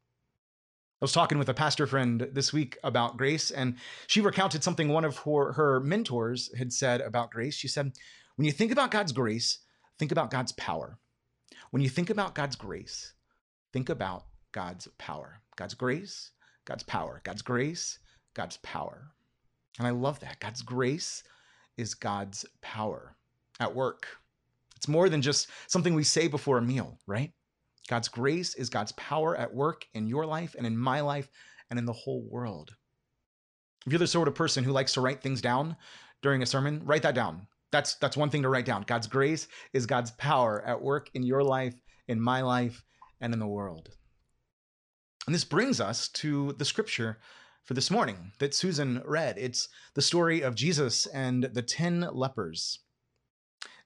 I 1.01 1.05
was 1.05 1.13
talking 1.13 1.37
with 1.37 1.47
a 1.47 1.53
pastor 1.53 1.87
friend 1.87 2.27
this 2.33 2.51
week 2.51 2.77
about 2.83 3.15
grace, 3.15 3.51
and 3.51 3.77
she 4.07 4.19
recounted 4.19 4.65
something 4.65 4.89
one 4.89 5.05
of 5.05 5.19
her, 5.19 5.53
her 5.53 5.79
mentors 5.79 6.53
had 6.57 6.73
said 6.73 6.99
about 6.99 7.31
grace. 7.31 7.55
She 7.55 7.69
said, 7.69 7.93
When 8.35 8.45
you 8.45 8.51
think 8.51 8.73
about 8.73 8.91
God's 8.91 9.13
grace, 9.13 9.59
think 9.97 10.11
about 10.11 10.29
God's 10.29 10.51
power. 10.51 10.97
When 11.71 11.81
you 11.81 11.87
think 11.87 12.09
about 12.09 12.35
God's 12.35 12.57
grace, 12.57 13.13
think 13.71 13.87
about 13.87 14.25
God's 14.51 14.89
power. 14.97 15.41
God's 15.55 15.73
grace, 15.73 16.31
God's 16.65 16.83
power. 16.83 17.21
God's 17.23 17.43
grace, 17.43 17.99
God's 18.33 18.57
power. 18.57 19.13
And 19.79 19.87
I 19.87 19.91
love 19.91 20.19
that. 20.19 20.39
God's 20.39 20.61
grace 20.61 21.23
is 21.77 21.93
God's 21.93 22.45
power 22.61 23.15
at 23.59 23.73
work. 23.73 24.07
It's 24.75 24.87
more 24.87 25.09
than 25.09 25.21
just 25.21 25.47
something 25.67 25.93
we 25.93 26.03
say 26.03 26.27
before 26.27 26.57
a 26.57 26.61
meal, 26.61 26.99
right? 27.07 27.31
God's 27.89 28.07
grace 28.07 28.53
is 28.55 28.69
God's 28.69 28.91
power 28.93 29.35
at 29.35 29.53
work 29.53 29.85
in 29.93 30.07
your 30.07 30.25
life 30.25 30.55
and 30.57 30.67
in 30.67 30.77
my 30.77 31.01
life 31.01 31.29
and 31.69 31.79
in 31.79 31.85
the 31.85 31.93
whole 31.93 32.21
world. 32.29 32.75
If 33.85 33.91
you're 33.91 33.99
the 33.99 34.07
sort 34.07 34.27
of 34.27 34.35
person 34.35 34.63
who 34.63 34.71
likes 34.71 34.93
to 34.93 35.01
write 35.01 35.21
things 35.21 35.41
down 35.41 35.75
during 36.21 36.43
a 36.43 36.45
sermon, 36.45 36.81
write 36.85 37.01
that 37.03 37.15
down. 37.15 37.47
That's 37.71 37.95
that's 37.95 38.17
one 38.17 38.29
thing 38.29 38.41
to 38.43 38.49
write 38.49 38.65
down. 38.65 38.83
God's 38.83 39.07
grace 39.07 39.47
is 39.73 39.85
God's 39.85 40.11
power 40.11 40.61
at 40.65 40.81
work 40.81 41.09
in 41.13 41.23
your 41.23 41.43
life, 41.43 41.75
in 42.07 42.19
my 42.19 42.41
life, 42.41 42.83
and 43.21 43.33
in 43.33 43.39
the 43.39 43.47
world. 43.47 43.89
And 45.25 45.33
this 45.33 45.43
brings 45.43 45.79
us 45.79 46.09
to 46.09 46.53
the 46.53 46.65
scripture 46.65 47.19
for 47.69 47.75
this 47.75 47.91
morning 47.91 48.31
that 48.39 48.55
Susan 48.55 48.99
read. 49.05 49.37
It's 49.37 49.69
the 49.93 50.01
story 50.01 50.41
of 50.41 50.55
Jesus 50.55 51.05
and 51.05 51.43
the 51.43 51.61
10 51.61 52.09
lepers. 52.11 52.79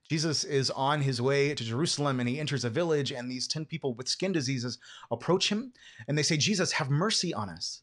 Jesus 0.08 0.42
is 0.42 0.70
on 0.70 1.02
his 1.02 1.20
way 1.20 1.54
to 1.54 1.62
Jerusalem 1.62 2.18
and 2.18 2.26
he 2.26 2.40
enters 2.40 2.64
a 2.64 2.70
village, 2.70 3.12
and 3.12 3.30
these 3.30 3.46
10 3.46 3.66
people 3.66 3.92
with 3.92 4.08
skin 4.08 4.32
diseases 4.32 4.78
approach 5.10 5.50
him 5.52 5.74
and 6.08 6.16
they 6.16 6.22
say, 6.22 6.38
Jesus, 6.38 6.72
have 6.72 6.88
mercy 6.88 7.34
on 7.34 7.50
us. 7.50 7.82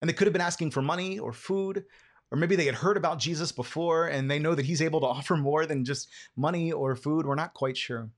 And 0.00 0.08
they 0.08 0.14
could 0.14 0.28
have 0.28 0.32
been 0.32 0.40
asking 0.40 0.70
for 0.70 0.82
money 0.82 1.18
or 1.18 1.32
food, 1.32 1.84
or 2.30 2.38
maybe 2.38 2.54
they 2.54 2.66
had 2.66 2.76
heard 2.76 2.96
about 2.96 3.18
Jesus 3.18 3.50
before 3.50 4.06
and 4.06 4.30
they 4.30 4.38
know 4.38 4.54
that 4.54 4.66
he's 4.66 4.80
able 4.80 5.00
to 5.00 5.06
offer 5.08 5.36
more 5.36 5.66
than 5.66 5.84
just 5.84 6.10
money 6.36 6.70
or 6.70 6.94
food. 6.94 7.26
We're 7.26 7.34
not 7.34 7.54
quite 7.54 7.76
sure. 7.76 8.08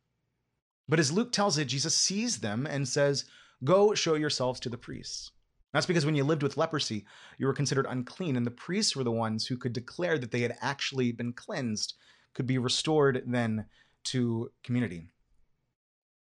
But 0.86 1.00
as 1.00 1.10
Luke 1.10 1.32
tells 1.32 1.56
it, 1.56 1.64
Jesus 1.64 1.96
sees 1.96 2.40
them 2.40 2.66
and 2.66 2.86
says, 2.86 3.24
Go 3.64 3.94
show 3.94 4.16
yourselves 4.16 4.60
to 4.60 4.68
the 4.68 4.76
priests. 4.76 5.30
That's 5.72 5.86
because 5.86 6.04
when 6.04 6.14
you 6.14 6.24
lived 6.24 6.42
with 6.42 6.56
leprosy, 6.56 7.06
you 7.38 7.46
were 7.46 7.54
considered 7.54 7.86
unclean, 7.88 8.36
and 8.36 8.46
the 8.46 8.50
priests 8.50 8.94
were 8.94 9.04
the 9.04 9.10
ones 9.10 9.46
who 9.46 9.56
could 9.56 9.72
declare 9.72 10.18
that 10.18 10.30
they 10.30 10.40
had 10.40 10.56
actually 10.60 11.12
been 11.12 11.32
cleansed, 11.32 11.94
could 12.34 12.46
be 12.46 12.58
restored 12.58 13.22
then 13.26 13.66
to 14.04 14.50
community. 14.62 15.08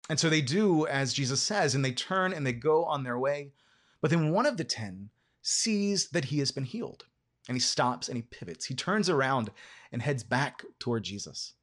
And 0.08 0.18
so 0.18 0.28
they 0.28 0.40
do 0.40 0.86
as 0.86 1.14
Jesus 1.14 1.42
says, 1.42 1.74
and 1.74 1.84
they 1.84 1.92
turn 1.92 2.32
and 2.32 2.46
they 2.46 2.52
go 2.52 2.84
on 2.84 3.04
their 3.04 3.18
way. 3.18 3.52
But 4.00 4.10
then 4.10 4.32
one 4.32 4.46
of 4.46 4.56
the 4.56 4.64
ten 4.64 5.10
sees 5.42 6.08
that 6.10 6.26
he 6.26 6.38
has 6.38 6.52
been 6.52 6.64
healed, 6.64 7.04
and 7.48 7.56
he 7.56 7.60
stops 7.60 8.08
and 8.08 8.16
he 8.16 8.22
pivots. 8.22 8.66
He 8.66 8.74
turns 8.74 9.08
around 9.08 9.50
and 9.92 10.00
heads 10.00 10.22
back 10.22 10.64
toward 10.78 11.02
Jesus. 11.02 11.54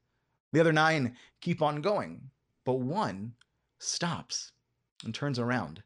The 0.52 0.60
other 0.60 0.72
nine 0.72 1.16
keep 1.40 1.62
on 1.62 1.82
going, 1.82 2.30
but 2.64 2.80
one 2.80 3.32
stops 3.78 4.52
and 5.04 5.14
turns 5.14 5.38
around, 5.38 5.82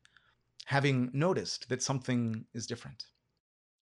having 0.67 1.11
noticed 1.13 1.69
that 1.69 1.83
something 1.83 2.45
is 2.55 2.67
different. 2.67 3.05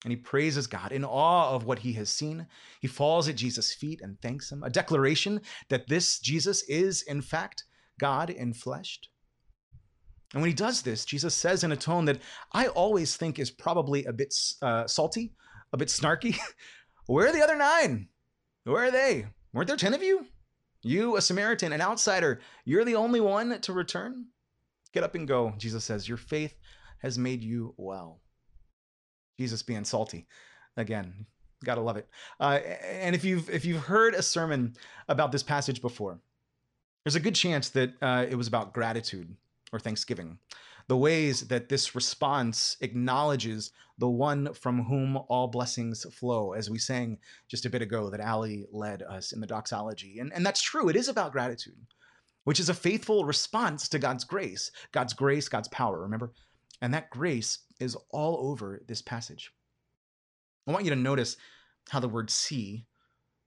And 0.05 0.13
he 0.13 0.17
praises 0.17 0.67
God 0.67 0.93
in 0.93 1.05
awe 1.05 1.55
of 1.55 1.65
what 1.65 1.81
he 1.81 1.93
has 1.95 2.09
seen. 2.09 2.47
He 2.81 2.89
falls 2.89 3.29
at 3.29 3.37
Jesus' 3.37 3.75
feet 3.75 4.01
and 4.01 4.21
thanks 4.21 4.51
him, 4.51 4.63
a 4.63 4.71
declaration 4.71 5.43
that 5.69 5.89
this 5.89 6.19
Jesus 6.21 6.63
is, 6.63 7.03
in 7.03 7.21
fact, 7.21 7.65
God 7.99 8.31
in 8.31 8.55
flesh. 8.55 8.99
And 10.33 10.41
when 10.41 10.51
he 10.51 10.55
does 10.55 10.83
this, 10.83 11.05
Jesus 11.05 11.35
says 11.35 11.65
in 11.65 11.73
a 11.73 11.77
tone 11.77 12.07
that 12.07 12.21
I 12.53 12.69
always 12.69 13.17
think 13.17 13.39
is 13.39 13.51
probably 13.51 14.05
a 14.05 14.13
bit 14.13 14.35
uh, 14.63 14.87
salty, 14.87 15.35
a 15.73 15.77
bit 15.77 15.89
snarky 15.89 16.39
Where 17.11 17.27
are 17.27 17.33
the 17.33 17.43
other 17.43 17.57
nine? 17.57 18.07
Where 18.63 18.85
are 18.85 18.91
they? 18.93 19.27
Weren't 19.53 19.67
there 19.67 19.77
10 19.77 19.95
of 19.95 20.03
you? 20.03 20.27
You, 20.81 21.17
a 21.17 21.21
Samaritan, 21.21 21.73
an 21.73 21.81
outsider, 21.81 22.41
you're 22.65 22.85
the 22.85 22.95
only 22.95 23.21
one 23.21 23.61
to 23.61 23.73
return? 23.73 24.27
Get 24.93 25.05
up 25.05 25.15
and 25.15 25.29
go, 25.29 25.55
Jesus 25.57 25.85
says. 25.85 26.09
Your 26.09 26.19
faith 26.19 26.55
has 26.99 27.19
made 27.19 27.43
you 27.43 27.75
well. 27.77 28.21
Jesus 29.39 29.63
being 29.63 29.85
salty. 29.85 30.27
Again, 30.77 31.27
gotta 31.65 31.81
love 31.81 31.97
it. 31.97 32.09
Uh, 32.39 32.61
and 32.85 33.15
if 33.15 33.25
you've 33.25 33.49
if 33.51 33.65
you've 33.65 33.85
heard 33.85 34.15
a 34.15 34.23
sermon 34.23 34.75
about 35.09 35.33
this 35.33 35.43
passage 35.43 35.81
before, 35.81 36.21
there's 37.05 37.17
a 37.17 37.21
good 37.21 37.35
chance 37.35 37.71
that 37.71 37.93
uh, 38.03 38.27
it 38.29 38.35
was 38.35 38.49
about 38.49 38.75
gratitude 38.75 39.35
or 39.73 39.79
thanksgiving. 39.79 40.39
The 40.89 40.97
ways 40.97 41.49
that 41.49 41.69
this 41.69 41.95
response 41.95 42.77
acknowledges 42.81 43.71
the 43.99 44.09
one 44.09 44.53
from 44.55 44.83
whom 44.85 45.17
all 45.29 45.47
blessings 45.47 46.05
flow, 46.13 46.53
as 46.53 46.69
we 46.69 46.79
sang 46.79 47.19
just 47.49 47.65
a 47.65 47.71
bit 47.71 47.83
ago 47.83 48.11
that 48.11 48.21
Ali 48.21 48.67
led 48.73 49.03
us 49.03 49.33
in 49.33 49.41
the 49.41 49.47
doxology. 49.47 50.19
And, 50.19 50.33
and 50.33 50.45
that's 50.45 50.63
true, 50.63 50.89
it 50.89 50.97
is 50.97 51.09
about 51.09 51.33
gratitude 51.33 51.77
which 52.45 52.61
is 52.61 52.69
a 52.69 52.75
faithful 52.75 53.25
response 53.25 53.89
to 53.89 53.99
God's 53.99 54.25
grace. 54.25 54.71
God's 54.93 55.13
grace, 55.13 55.49
God's 55.49 55.69
power, 55.69 56.01
remember? 56.01 56.33
And 56.81 56.95
that 56.95 57.11
grace 57.11 57.59
is 57.79 57.97
all 58.11 58.51
over 58.51 58.83
this 58.87 59.03
passage. 59.03 59.53
I 60.67 60.73
want 60.73 60.85
you 60.85 60.91
to 60.91 60.97
notice 60.97 61.37
how 61.91 62.01
the 62.01 62.09
word 62.09 62.31
see 62.31 62.87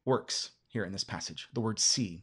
works 0.06 0.52
here 0.68 0.84
in 0.84 0.92
this 0.92 1.04
passage. 1.04 1.48
The 1.54 1.62
word 1.62 1.80
see. 1.80 2.22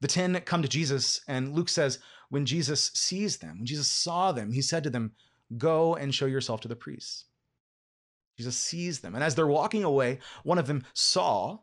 The 0.00 0.08
ten 0.08 0.38
come 0.40 0.62
to 0.62 0.68
Jesus, 0.68 1.22
and 1.26 1.54
Luke 1.54 1.70
says, 1.70 1.98
when 2.28 2.46
Jesus 2.46 2.90
sees 2.94 3.38
them, 3.38 3.58
when 3.58 3.66
Jesus 3.66 3.90
saw 3.90 4.32
them, 4.32 4.52
he 4.52 4.62
said 4.62 4.84
to 4.84 4.90
them, 4.90 5.12
Go 5.56 5.94
and 5.94 6.14
show 6.14 6.26
yourself 6.26 6.60
to 6.62 6.68
the 6.68 6.76
priests. 6.76 7.26
Jesus 8.36 8.56
sees 8.56 9.00
them. 9.00 9.14
And 9.14 9.22
as 9.22 9.34
they're 9.34 9.46
walking 9.46 9.84
away, 9.84 10.18
one 10.42 10.58
of 10.58 10.66
them 10.66 10.82
saw 10.92 11.60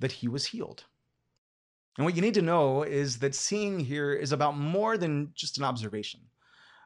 that 0.00 0.12
he 0.12 0.28
was 0.28 0.46
healed. 0.46 0.84
And 1.96 2.04
what 2.04 2.16
you 2.16 2.22
need 2.22 2.34
to 2.34 2.42
know 2.42 2.82
is 2.82 3.18
that 3.18 3.34
seeing 3.34 3.78
here 3.80 4.12
is 4.12 4.32
about 4.32 4.56
more 4.56 4.98
than 4.98 5.30
just 5.34 5.58
an 5.58 5.64
observation, 5.64 6.20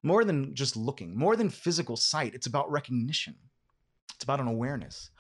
more 0.03 0.25
than 0.25 0.55
just 0.55 0.77
looking, 0.77 1.17
more 1.17 1.35
than 1.35 1.49
physical 1.49 1.97
sight. 1.97 2.35
It's 2.35 2.47
about 2.47 2.71
recognition, 2.71 3.37
it's 4.15 4.25
about 4.25 4.41
an 4.41 4.49
awareness. 4.49 5.11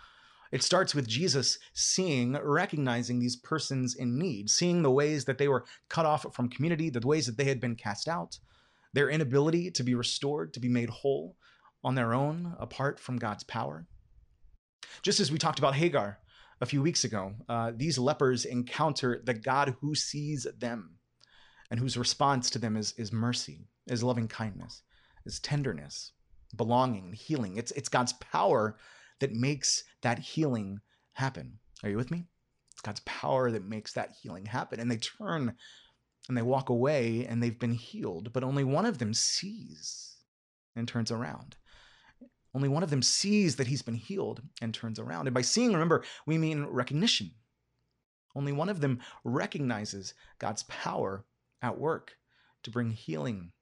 It 0.50 0.62
starts 0.62 0.94
with 0.94 1.06
Jesus 1.06 1.58
seeing, 1.74 2.32
recognizing 2.32 3.18
these 3.18 3.36
persons 3.36 3.94
in 3.94 4.18
need, 4.18 4.48
seeing 4.48 4.82
the 4.82 4.90
ways 4.90 5.26
that 5.26 5.36
they 5.36 5.48
were 5.48 5.66
cut 5.90 6.06
off 6.06 6.24
from 6.34 6.48
community, 6.48 6.88
the 6.88 7.06
ways 7.06 7.26
that 7.26 7.36
they 7.36 7.44
had 7.44 7.60
been 7.60 7.76
cast 7.76 8.08
out, 8.08 8.38
their 8.94 9.10
inability 9.10 9.70
to 9.72 9.82
be 9.82 9.94
restored, 9.94 10.54
to 10.54 10.60
be 10.60 10.68
made 10.68 10.88
whole 10.88 11.36
on 11.84 11.94
their 11.94 12.14
own, 12.14 12.56
apart 12.58 12.98
from 12.98 13.18
God's 13.18 13.44
power. 13.44 13.86
Just 15.02 15.20
as 15.20 15.30
we 15.30 15.38
talked 15.38 15.58
about 15.58 15.74
Hagar, 15.74 16.18
a 16.60 16.66
few 16.66 16.82
weeks 16.82 17.04
ago, 17.04 17.34
uh, 17.48 17.72
these 17.74 17.98
lepers 17.98 18.44
encounter 18.44 19.20
the 19.24 19.34
God 19.34 19.76
who 19.80 19.94
sees 19.94 20.46
them 20.58 20.98
and 21.70 21.78
whose 21.78 21.96
response 21.96 22.50
to 22.50 22.58
them 22.58 22.76
is, 22.76 22.92
is 22.96 23.12
mercy, 23.12 23.68
is 23.86 24.02
loving 24.02 24.28
kindness, 24.28 24.82
is 25.24 25.38
tenderness, 25.40 26.12
belonging, 26.56 27.12
healing. 27.12 27.56
It's, 27.56 27.70
it's 27.72 27.88
God's 27.88 28.14
power 28.14 28.76
that 29.20 29.32
makes 29.32 29.84
that 30.02 30.18
healing 30.18 30.80
happen. 31.12 31.58
Are 31.82 31.90
you 31.90 31.96
with 31.96 32.10
me? 32.10 32.24
It's 32.72 32.80
God's 32.80 33.00
power 33.00 33.50
that 33.50 33.64
makes 33.64 33.92
that 33.92 34.14
healing 34.22 34.46
happen. 34.46 34.80
And 34.80 34.90
they 34.90 34.96
turn 34.96 35.54
and 36.28 36.36
they 36.36 36.42
walk 36.42 36.68
away 36.68 37.26
and 37.26 37.42
they've 37.42 37.58
been 37.58 37.72
healed, 37.72 38.32
but 38.32 38.44
only 38.44 38.64
one 38.64 38.86
of 38.86 38.98
them 38.98 39.14
sees 39.14 40.16
and 40.76 40.86
turns 40.86 41.10
around. 41.10 41.56
Only 42.58 42.68
one 42.68 42.82
of 42.82 42.90
them 42.90 43.02
sees 43.02 43.54
that 43.54 43.68
he's 43.68 43.82
been 43.82 43.94
healed 43.94 44.42
and 44.60 44.74
turns 44.74 44.98
around. 44.98 45.28
And 45.28 45.34
by 45.34 45.42
seeing, 45.42 45.72
remember, 45.72 46.02
we 46.26 46.38
mean 46.38 46.64
recognition. 46.64 47.30
Only 48.34 48.50
one 48.50 48.68
of 48.68 48.80
them 48.80 48.98
recognizes 49.22 50.14
God's 50.40 50.64
power 50.64 51.24
at 51.62 51.78
work 51.78 52.16
to 52.64 52.70
bring 52.72 52.90
healing 52.90 53.52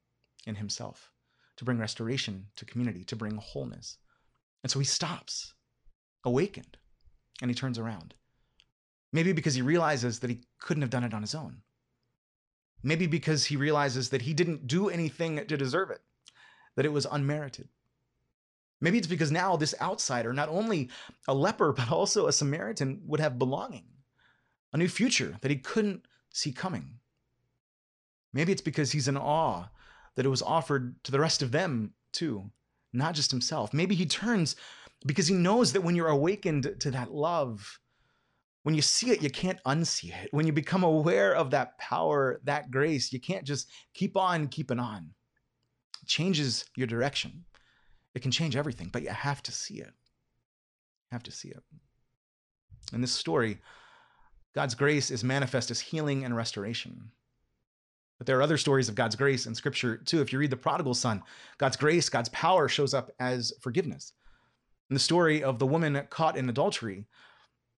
in 0.47 0.55
himself, 0.55 1.13
to 1.59 1.65
bring 1.67 1.79
restoration 1.79 2.47
to 2.57 2.65
community, 2.65 3.05
to 3.05 3.17
bring 3.17 3.37
wholeness. 3.37 3.99
And 4.63 4.71
so 4.71 4.79
he 4.79 4.87
stops, 4.87 5.53
awakened, 6.25 6.79
and 7.43 7.51
he 7.51 7.55
turns 7.55 7.79
around. 7.79 8.15
Maybe 9.13 9.33
because 9.35 9.57
he 9.57 9.61
realizes 9.61 10.21
that 10.21 10.31
he 10.31 10.41
couldn't 10.59 10.81
have 10.81 10.89
done 10.89 11.05
it 11.05 11.13
on 11.13 11.21
his 11.21 11.35
own. 11.35 11.59
Maybe 12.83 13.07
because 13.07 13.45
he 13.45 13.59
realizes 13.59 14.09
that 14.09 14.23
he 14.23 14.33
didn't 14.33 14.67
do 14.67 14.89
anything 14.89 15.47
to 15.47 15.57
deserve 15.59 15.91
it, 15.91 16.01
that 16.77 16.87
it 16.87 16.95
was 16.95 17.05
unmerited. 17.05 17.69
Maybe 18.81 18.99
it's 18.99 19.07
because 19.07 19.33
now 19.33 19.57
this 19.57 19.75
outsider, 19.81 20.33
not 20.33 20.49
only 20.49 20.91
a 21.29 21.35
leper, 21.35 21.73
but 21.77 21.91
also 21.91 22.27
a 22.27 22.33
Samaritan, 22.33 23.01
would 23.07 23.21
have 23.21 23.39
belonging, 23.39 23.87
a 24.73 24.77
new 24.77 24.89
future 24.89 25.37
that 25.41 25.51
he 25.51 25.57
couldn't 25.57 26.07
see 26.31 26.53
coming. 26.53 26.99
Maybe 28.33 28.53
it's 28.53 28.63
because 28.63 28.93
he's 28.93 29.09
in 29.09 29.17
awe 29.17 29.67
that 30.15 30.27
it 30.27 30.31
was 30.31 30.43
offered 30.43 31.03
to 31.05 31.13
the 31.13 31.21
rest 31.21 31.43
of 31.43 31.53
them 31.53 31.93
too, 32.13 32.51
not 32.93 33.15
just 33.15 33.31
himself. 33.31 33.73
Maybe 33.73 33.95
he 33.95 34.07
turns 34.07 34.57
because 35.07 35.27
he 35.27 35.35
knows 35.35 35.73
that 35.73 35.83
when 35.83 35.95
you're 35.95 36.09
awakened 36.09 36.75
to 36.81 36.91
that 36.91 37.13
love, 37.13 37.79
when 38.63 38.75
you 38.75 38.83
see 38.83 39.11
it, 39.11 39.23
you 39.23 39.31
can't 39.31 39.63
unsee 39.65 40.13
it. 40.13 40.29
When 40.33 40.47
you 40.47 40.53
become 40.53 40.83
aware 40.83 41.35
of 41.35 41.51
that 41.53 41.79
power, 41.79 42.41
that 42.45 42.71
grace, 42.71 43.13
you 43.13 43.21
can't 43.21 43.45
just 43.45 43.69
keep 43.95 44.17
on 44.17 44.49
keeping 44.49 44.81
on. 44.81 45.11
It 46.03 46.09
changes 46.09 46.65
your 46.75 46.89
direction. 46.89 47.45
It 48.17 48.23
can 48.23 48.31
change 48.31 48.57
everything, 48.57 48.89
but 48.91 49.03
you 49.03 49.11
have 49.11 49.43
to 49.43 49.53
see 49.53 49.75
it. 49.75 49.93
You 49.93 51.13
have 51.13 51.23
to 51.25 51.31
see 51.31 51.49
it. 51.49 51.63
In 52.95 53.03
this 53.03 53.13
story, 53.13 53.59
God's 54.55 54.75
grace 54.75 55.11
is 55.11 55.23
manifest 55.23 55.71
as 55.71 55.81
healing 55.81 56.25
and 56.25 56.35
restoration. 56.35 57.11
But 58.17 58.27
there 58.27 58.39
are 58.39 58.43
other 58.43 58.57
stories 58.57 58.89
of 58.89 58.95
God's 58.95 59.17
grace 59.17 59.45
in 59.45 59.55
Scripture 59.55 59.99
too. 59.99 60.23
If 60.23 60.33
you 60.33 60.39
read 60.39 60.49
the 60.49 60.57
prodigal 60.57 60.95
son, 60.95 61.23
God's 61.59 61.77
grace, 61.77 62.09
God's 62.09 62.31
power 62.31 62.69
shows 62.71 62.95
up 62.95 63.11
as 63.21 63.53
forgiveness. 63.61 64.15
In 64.89 64.95
the 64.95 65.01
story 65.01 65.43
of 65.43 65.59
the 65.59 65.67
woman 65.67 66.03
caught 66.09 66.39
in 66.39 66.49
adultery, 66.49 67.05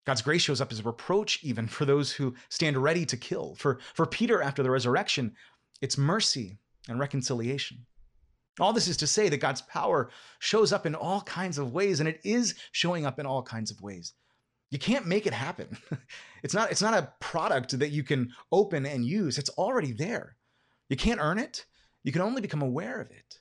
God's 0.07 0.23
grace 0.23 0.43
shows 0.43 0.61
up 0.61 0.71
as 0.71 0.85
reproach, 0.85 1.43
even 1.43 1.67
for 1.67 1.85
those 1.85 2.13
who 2.13 2.37
stand 2.49 2.77
ready 2.77 3.05
to 3.07 3.17
kill. 3.17 3.57
For, 3.57 3.81
for 3.93 4.07
Peter, 4.07 4.41
after 4.41 4.63
the 4.63 4.71
resurrection, 4.71 5.35
it's 5.81 5.99
mercy 5.99 6.59
and 6.89 7.01
reconciliation. 7.01 7.87
All 8.61 8.73
this 8.73 8.89
is 8.89 8.97
to 8.99 9.07
say 9.07 9.29
that 9.29 9.39
God's 9.39 9.63
power 9.63 10.11
shows 10.39 10.73
up 10.73 10.87
in 10.87 10.95
all 10.95 11.21
kinds 11.23 11.59
of 11.59 11.73
ways, 11.73 12.01
and 12.01 12.09
it 12.09 12.21
is 12.25 12.55
showing 12.73 13.07
up 13.07 13.19
in 13.19 13.27
all 13.27 13.43
kinds 13.43 13.71
of 13.71 13.81
ways. 13.81 14.15
You 14.71 14.79
can't 14.79 15.07
make 15.07 15.27
it 15.27 15.33
happen. 15.33 15.77
It's 16.45 16.55
not, 16.55 16.71
it's 16.71 16.83
not 16.83 16.95
a 16.95 17.13
product 17.19 17.77
that 17.81 17.91
you 17.91 18.05
can 18.05 18.31
open 18.53 18.87
and 18.87 19.05
use. 19.05 19.39
It's 19.39 19.51
already 19.51 19.91
there. 19.91 20.37
You 20.89 20.97
can't 20.97 21.19
earn 21.21 21.41
it. 21.41 21.67
You 22.05 22.13
can 22.13 22.23
only 22.23 22.41
become 22.41 22.63
aware 22.63 23.01
of 23.01 23.11
it. 23.11 23.41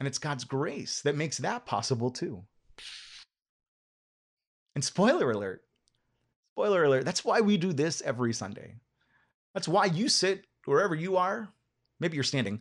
And 0.00 0.08
it's 0.08 0.18
God's 0.18 0.42
grace 0.42 1.02
that 1.02 1.14
makes 1.14 1.38
that 1.38 1.66
possible 1.66 2.10
too. 2.10 2.42
And 4.74 4.84
spoiler 4.84 5.30
alert, 5.30 5.62
spoiler 6.52 6.82
alert, 6.82 7.04
that's 7.04 7.24
why 7.24 7.40
we 7.40 7.56
do 7.56 7.72
this 7.72 8.02
every 8.02 8.32
Sunday. 8.32 8.74
That's 9.54 9.68
why 9.68 9.86
you 9.86 10.08
sit 10.08 10.46
wherever 10.64 10.94
you 10.94 11.16
are. 11.16 11.48
Maybe 12.00 12.16
you're 12.16 12.24
standing, 12.24 12.60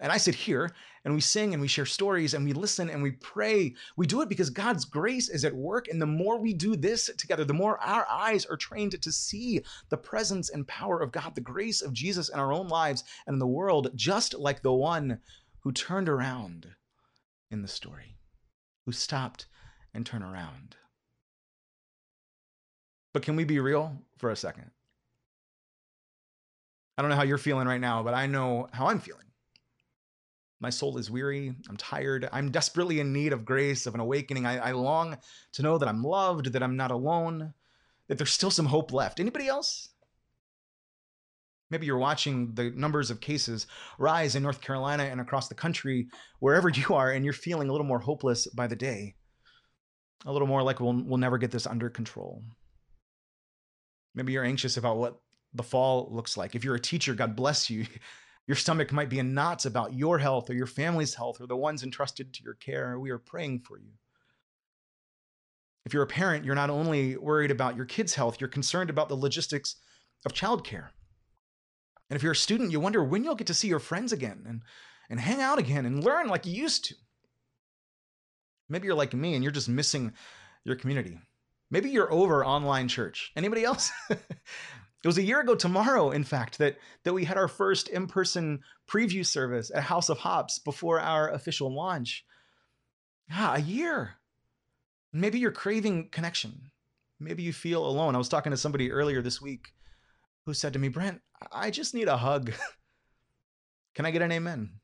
and 0.00 0.10
I 0.10 0.16
sit 0.16 0.34
here 0.34 0.70
and 1.04 1.14
we 1.14 1.20
sing 1.20 1.52
and 1.52 1.60
we 1.60 1.68
share 1.68 1.86
stories 1.86 2.34
and 2.34 2.44
we 2.44 2.52
listen 2.52 2.88
and 2.88 3.02
we 3.02 3.12
pray. 3.12 3.74
We 3.96 4.06
do 4.06 4.22
it 4.22 4.28
because 4.28 4.50
God's 4.50 4.84
grace 4.84 5.28
is 5.28 5.44
at 5.44 5.54
work. 5.54 5.88
And 5.88 6.00
the 6.00 6.06
more 6.06 6.38
we 6.38 6.54
do 6.54 6.74
this 6.74 7.10
together, 7.18 7.44
the 7.44 7.52
more 7.52 7.78
our 7.80 8.06
eyes 8.08 8.46
are 8.46 8.56
trained 8.56 9.00
to 9.00 9.12
see 9.12 9.60
the 9.90 9.96
presence 9.96 10.50
and 10.50 10.66
power 10.66 11.00
of 11.00 11.12
God, 11.12 11.34
the 11.34 11.40
grace 11.40 11.82
of 11.82 11.92
Jesus 11.92 12.30
in 12.30 12.38
our 12.38 12.52
own 12.52 12.68
lives 12.68 13.04
and 13.26 13.34
in 13.34 13.38
the 13.38 13.46
world, 13.46 13.90
just 13.94 14.34
like 14.34 14.62
the 14.62 14.72
one 14.72 15.20
who 15.60 15.72
turned 15.72 16.08
around 16.08 16.66
in 17.50 17.62
the 17.62 17.68
story, 17.68 18.16
who 18.86 18.92
stopped 18.92 19.46
and 19.92 20.06
turned 20.06 20.24
around. 20.24 20.76
But 23.12 23.22
can 23.22 23.36
we 23.36 23.44
be 23.44 23.58
real 23.58 23.98
for 24.18 24.30
a 24.30 24.36
second? 24.36 24.70
I 26.96 27.02
don't 27.02 27.10
know 27.10 27.16
how 27.16 27.22
you're 27.22 27.38
feeling 27.38 27.66
right 27.66 27.80
now, 27.80 28.02
but 28.02 28.14
I 28.14 28.26
know 28.26 28.68
how 28.72 28.86
I'm 28.86 29.00
feeling. 29.00 29.29
My 30.60 30.70
soul 30.70 30.98
is 30.98 31.10
weary. 31.10 31.54
I'm 31.68 31.76
tired. 31.78 32.28
I'm 32.32 32.50
desperately 32.50 33.00
in 33.00 33.12
need 33.12 33.32
of 33.32 33.46
grace, 33.46 33.86
of 33.86 33.94
an 33.94 34.00
awakening. 34.00 34.44
I, 34.44 34.58
I, 34.58 34.72
long 34.72 35.16
to 35.52 35.62
know 35.62 35.78
that 35.78 35.88
I'm 35.88 36.04
loved, 36.04 36.52
that 36.52 36.62
I'm 36.62 36.76
not 36.76 36.90
alone, 36.90 37.54
that 38.08 38.18
there's 38.18 38.32
still 38.32 38.50
some 38.50 38.66
hope 38.66 38.92
left. 38.92 39.20
Anybody 39.20 39.48
else? 39.48 39.88
Maybe 41.70 41.86
you're 41.86 41.98
watching 41.98 42.52
the 42.54 42.70
numbers 42.70 43.10
of 43.10 43.20
cases 43.20 43.66
rise 43.98 44.34
in 44.34 44.42
North 44.42 44.60
Carolina 44.60 45.04
and 45.04 45.20
across 45.20 45.48
the 45.48 45.54
country, 45.54 46.08
wherever 46.40 46.68
you 46.68 46.94
are, 46.94 47.10
and 47.10 47.24
you're 47.24 47.32
feeling 47.32 47.68
a 47.68 47.72
little 47.72 47.86
more 47.86 48.00
hopeless 48.00 48.46
by 48.48 48.66
the 48.66 48.76
day, 48.76 49.14
a 50.26 50.32
little 50.32 50.48
more 50.48 50.62
like 50.62 50.80
we'll, 50.80 51.02
we'll 51.06 51.16
never 51.16 51.38
get 51.38 51.52
this 51.52 51.66
under 51.66 51.88
control. 51.88 52.42
Maybe 54.14 54.32
you're 54.32 54.44
anxious 54.44 54.76
about 54.76 54.98
what 54.98 55.20
the 55.54 55.62
fall 55.62 56.08
looks 56.10 56.36
like. 56.36 56.54
If 56.54 56.64
you're 56.64 56.74
a 56.74 56.80
teacher, 56.80 57.14
God 57.14 57.34
bless 57.34 57.70
you. 57.70 57.86
Your 58.46 58.56
stomach 58.56 58.92
might 58.92 59.08
be 59.08 59.18
in 59.18 59.34
knots 59.34 59.64
about 59.64 59.94
your 59.94 60.18
health 60.18 60.50
or 60.50 60.54
your 60.54 60.66
family's 60.66 61.14
health 61.14 61.40
or 61.40 61.46
the 61.46 61.56
ones 61.56 61.82
entrusted 61.82 62.32
to 62.34 62.42
your 62.42 62.54
care. 62.54 62.98
We 62.98 63.10
are 63.10 63.18
praying 63.18 63.60
for 63.60 63.78
you. 63.78 63.92
If 65.84 65.94
you're 65.94 66.02
a 66.02 66.08
parent, 66.08 66.44
you're 66.44 66.54
not 66.54 66.70
only 66.70 67.16
worried 67.16 67.50
about 67.50 67.76
your 67.76 67.86
kids' 67.86 68.14
health, 68.14 68.40
you're 68.40 68.48
concerned 68.48 68.90
about 68.90 69.08
the 69.08 69.16
logistics 69.16 69.76
of 70.26 70.32
childcare. 70.32 70.88
And 72.08 72.16
if 72.16 72.22
you're 72.22 72.32
a 72.32 72.36
student, 72.36 72.72
you 72.72 72.80
wonder 72.80 73.02
when 73.02 73.24
you'll 73.24 73.36
get 73.36 73.46
to 73.46 73.54
see 73.54 73.68
your 73.68 73.78
friends 73.78 74.12
again 74.12 74.44
and, 74.46 74.62
and 75.08 75.20
hang 75.20 75.40
out 75.40 75.58
again 75.58 75.86
and 75.86 76.04
learn 76.04 76.28
like 76.28 76.44
you 76.44 76.52
used 76.52 76.86
to. 76.86 76.94
Maybe 78.68 78.86
you're 78.86 78.96
like 78.96 79.14
me 79.14 79.34
and 79.34 79.42
you're 79.42 79.52
just 79.52 79.68
missing 79.68 80.12
your 80.64 80.76
community. 80.76 81.18
Maybe 81.70 81.90
you're 81.90 82.12
over 82.12 82.44
online 82.44 82.88
church. 82.88 83.32
Anybody 83.36 83.64
else? 83.64 83.90
It 85.02 85.08
was 85.08 85.18
a 85.18 85.22
year 85.22 85.40
ago 85.40 85.54
tomorrow, 85.54 86.10
in 86.10 86.24
fact, 86.24 86.58
that, 86.58 86.76
that 87.04 87.14
we 87.14 87.24
had 87.24 87.38
our 87.38 87.48
first 87.48 87.88
in 87.88 88.06
person 88.06 88.60
preview 88.88 89.24
service 89.24 89.70
at 89.74 89.82
House 89.82 90.10
of 90.10 90.18
Hops 90.18 90.58
before 90.58 91.00
our 91.00 91.30
official 91.30 91.74
launch. 91.74 92.24
Ah, 93.32 93.54
a 93.56 93.60
year. 93.60 94.16
Maybe 95.12 95.38
you're 95.38 95.52
craving 95.52 96.10
connection. 96.10 96.70
Maybe 97.18 97.42
you 97.42 97.52
feel 97.52 97.86
alone. 97.86 98.14
I 98.14 98.18
was 98.18 98.28
talking 98.28 98.50
to 98.50 98.56
somebody 98.56 98.92
earlier 98.92 99.22
this 99.22 99.40
week 99.40 99.72
who 100.44 100.52
said 100.52 100.74
to 100.74 100.78
me, 100.78 100.88
Brent, 100.88 101.20
I 101.50 101.70
just 101.70 101.94
need 101.94 102.08
a 102.08 102.16
hug. 102.16 102.52
Can 103.94 104.04
I 104.04 104.10
get 104.10 104.22
an 104.22 104.32
amen? 104.32 104.79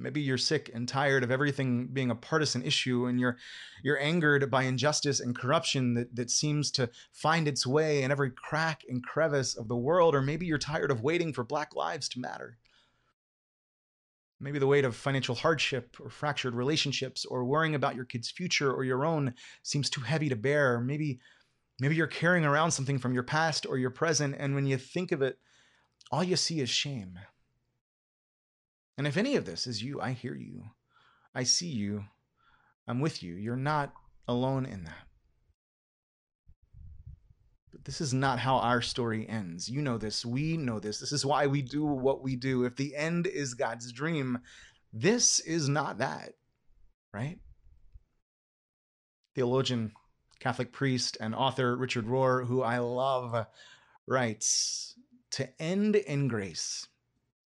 Maybe 0.00 0.22
you're 0.22 0.38
sick 0.38 0.70
and 0.72 0.88
tired 0.88 1.22
of 1.22 1.30
everything 1.30 1.88
being 1.92 2.10
a 2.10 2.14
partisan 2.14 2.62
issue 2.62 3.06
and 3.06 3.20
you're 3.20 3.36
you're 3.82 4.00
angered 4.00 4.50
by 4.50 4.62
injustice 4.62 5.20
and 5.20 5.36
corruption 5.36 5.94
that, 5.94 6.16
that 6.16 6.30
seems 6.30 6.70
to 6.72 6.90
find 7.12 7.46
its 7.46 7.66
way 7.66 8.02
in 8.02 8.10
every 8.10 8.30
crack 8.30 8.82
and 8.88 9.04
crevice 9.04 9.54
of 9.54 9.68
the 9.68 9.76
world, 9.76 10.14
or 10.14 10.22
maybe 10.22 10.46
you're 10.46 10.58
tired 10.58 10.90
of 10.90 11.02
waiting 11.02 11.32
for 11.32 11.44
black 11.44 11.76
lives 11.76 12.08
to 12.10 12.20
matter. 12.20 12.56
Maybe 14.40 14.58
the 14.58 14.66
weight 14.66 14.86
of 14.86 14.96
financial 14.96 15.34
hardship 15.34 15.98
or 16.00 16.08
fractured 16.08 16.54
relationships 16.54 17.26
or 17.26 17.44
worrying 17.44 17.74
about 17.74 17.94
your 17.94 18.06
kid's 18.06 18.30
future 18.30 18.72
or 18.72 18.84
your 18.84 19.04
own 19.04 19.34
seems 19.62 19.90
too 19.90 20.00
heavy 20.00 20.30
to 20.30 20.36
bear. 20.36 20.80
Maybe 20.80 21.20
maybe 21.78 21.94
you're 21.94 22.06
carrying 22.06 22.46
around 22.46 22.70
something 22.70 22.98
from 22.98 23.12
your 23.12 23.22
past 23.22 23.66
or 23.66 23.76
your 23.76 23.90
present, 23.90 24.36
and 24.38 24.54
when 24.54 24.64
you 24.64 24.78
think 24.78 25.12
of 25.12 25.20
it, 25.20 25.38
all 26.10 26.24
you 26.24 26.36
see 26.36 26.60
is 26.60 26.70
shame. 26.70 27.18
And 29.00 29.06
if 29.06 29.16
any 29.16 29.34
of 29.36 29.46
this 29.46 29.66
is 29.66 29.82
you, 29.82 29.98
I 29.98 30.12
hear 30.12 30.34
you. 30.34 30.62
I 31.34 31.44
see 31.44 31.68
you. 31.68 32.04
I'm 32.86 33.00
with 33.00 33.22
you. 33.22 33.32
You're 33.32 33.56
not 33.56 33.94
alone 34.28 34.66
in 34.66 34.84
that. 34.84 35.06
But 37.72 37.86
this 37.86 38.02
is 38.02 38.12
not 38.12 38.40
how 38.40 38.56
our 38.56 38.82
story 38.82 39.26
ends. 39.26 39.70
You 39.70 39.80
know 39.80 39.96
this. 39.96 40.26
We 40.26 40.58
know 40.58 40.80
this. 40.80 41.00
This 41.00 41.12
is 41.12 41.24
why 41.24 41.46
we 41.46 41.62
do 41.62 41.82
what 41.82 42.22
we 42.22 42.36
do. 42.36 42.64
If 42.64 42.76
the 42.76 42.94
end 42.94 43.26
is 43.26 43.54
God's 43.54 43.90
dream, 43.90 44.40
this 44.92 45.40
is 45.40 45.66
not 45.66 45.96
that, 45.96 46.34
right? 47.14 47.38
Theologian, 49.34 49.92
Catholic 50.40 50.72
priest, 50.72 51.16
and 51.22 51.34
author 51.34 51.74
Richard 51.74 52.04
Rohr, 52.04 52.46
who 52.46 52.62
I 52.62 52.76
love, 52.80 53.46
writes 54.06 54.94
To 55.30 55.48
end 55.58 55.96
in 55.96 56.28
grace 56.28 56.86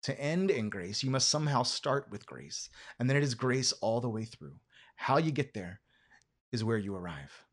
to 0.05 0.21
end 0.21 0.51
in 0.51 0.69
grace, 0.69 1.03
you 1.03 1.11
must 1.11 1.31
somehow 1.31 1.63
start 1.63 2.09
with 2.11 2.27
grace. 2.27 2.69
And 2.99 3.09
then 3.09 3.17
it 3.17 3.23
is 3.23 3.35
grace 3.35 3.73
all 3.73 4.03
the 4.03 4.09
way 4.09 4.25
through. 4.25 4.57
How 4.97 5.17
you 5.17 5.31
get 5.31 5.55
there 5.55 5.81
is 6.53 6.63
where 6.63 6.77
you 6.77 6.95
arrive. 6.95 7.45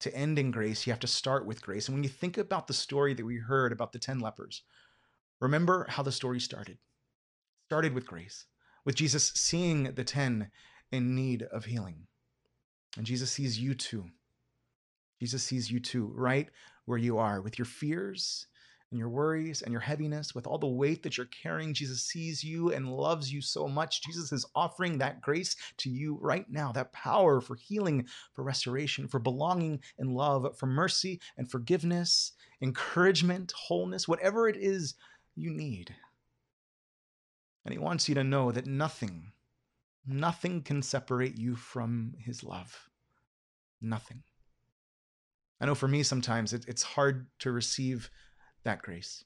To 0.00 0.14
end 0.14 0.38
in 0.38 0.50
grace, 0.50 0.86
you 0.86 0.92
have 0.92 1.00
to 1.00 1.06
start 1.06 1.46
with 1.46 1.62
grace. 1.62 1.88
And 1.88 1.96
when 1.96 2.04
you 2.04 2.10
think 2.10 2.36
about 2.36 2.66
the 2.66 2.74
story 2.74 3.14
that 3.14 3.24
we 3.24 3.38
heard 3.38 3.72
about 3.72 3.92
the 3.92 3.98
10 3.98 4.20
lepers, 4.20 4.62
remember 5.40 5.86
how 5.88 6.02
the 6.02 6.12
story 6.12 6.38
started. 6.38 6.76
Started 7.64 7.94
with 7.94 8.06
grace, 8.06 8.44
with 8.84 8.94
Jesus 8.94 9.32
seeing 9.34 9.94
the 9.94 10.04
10 10.04 10.50
in 10.92 11.14
need 11.14 11.44
of 11.44 11.64
healing. 11.64 12.08
And 12.98 13.06
Jesus 13.06 13.30
sees 13.30 13.58
you 13.58 13.74
too. 13.74 14.04
Jesus 15.18 15.42
sees 15.42 15.70
you 15.70 15.80
too, 15.80 16.12
right 16.14 16.48
where 16.84 16.98
you 16.98 17.16
are, 17.16 17.40
with 17.40 17.58
your 17.58 17.66
fears 17.66 18.46
and 18.90 18.98
your 18.98 19.10
worries 19.10 19.62
and 19.62 19.72
your 19.72 19.82
heaviness, 19.82 20.34
with 20.34 20.46
all 20.46 20.58
the 20.58 20.66
weight 20.66 21.02
that 21.02 21.16
you're 21.16 21.26
carrying, 21.26 21.74
Jesus 21.74 22.04
sees 22.04 22.42
you 22.42 22.72
and 22.72 22.88
loves 22.88 23.30
you 23.30 23.42
so 23.42 23.68
much. 23.68 24.02
Jesus 24.02 24.32
is 24.32 24.46
offering 24.54 24.98
that 24.98 25.20
grace 25.20 25.56
to 25.78 25.90
you 25.90 26.18
right 26.22 26.46
now, 26.48 26.72
that 26.72 26.92
power 26.92 27.40
for 27.40 27.54
healing, 27.54 28.06
for 28.32 28.42
restoration, 28.42 29.06
for 29.06 29.18
belonging 29.18 29.80
and 29.98 30.14
love, 30.14 30.56
for 30.58 30.66
mercy 30.66 31.20
and 31.36 31.50
forgiveness, 31.50 32.32
encouragement, 32.62 33.52
wholeness, 33.52 34.08
whatever 34.08 34.48
it 34.48 34.56
is 34.56 34.94
you 35.36 35.50
need. 35.50 35.94
And 37.64 37.72
He 37.74 37.78
wants 37.78 38.08
you 38.08 38.14
to 38.14 38.24
know 38.24 38.50
that 38.52 38.66
nothing, 38.66 39.32
nothing 40.06 40.62
can 40.62 40.80
separate 40.80 41.36
you 41.36 41.56
from 41.56 42.14
His 42.18 42.42
love. 42.42 42.88
Nothing. 43.82 44.22
I 45.60 45.66
know 45.66 45.74
for 45.74 45.88
me, 45.88 46.02
sometimes 46.02 46.52
it, 46.52 46.64
it's 46.66 46.82
hard 46.82 47.26
to 47.40 47.52
receive 47.52 48.10
that 48.68 48.82
grace. 48.82 49.24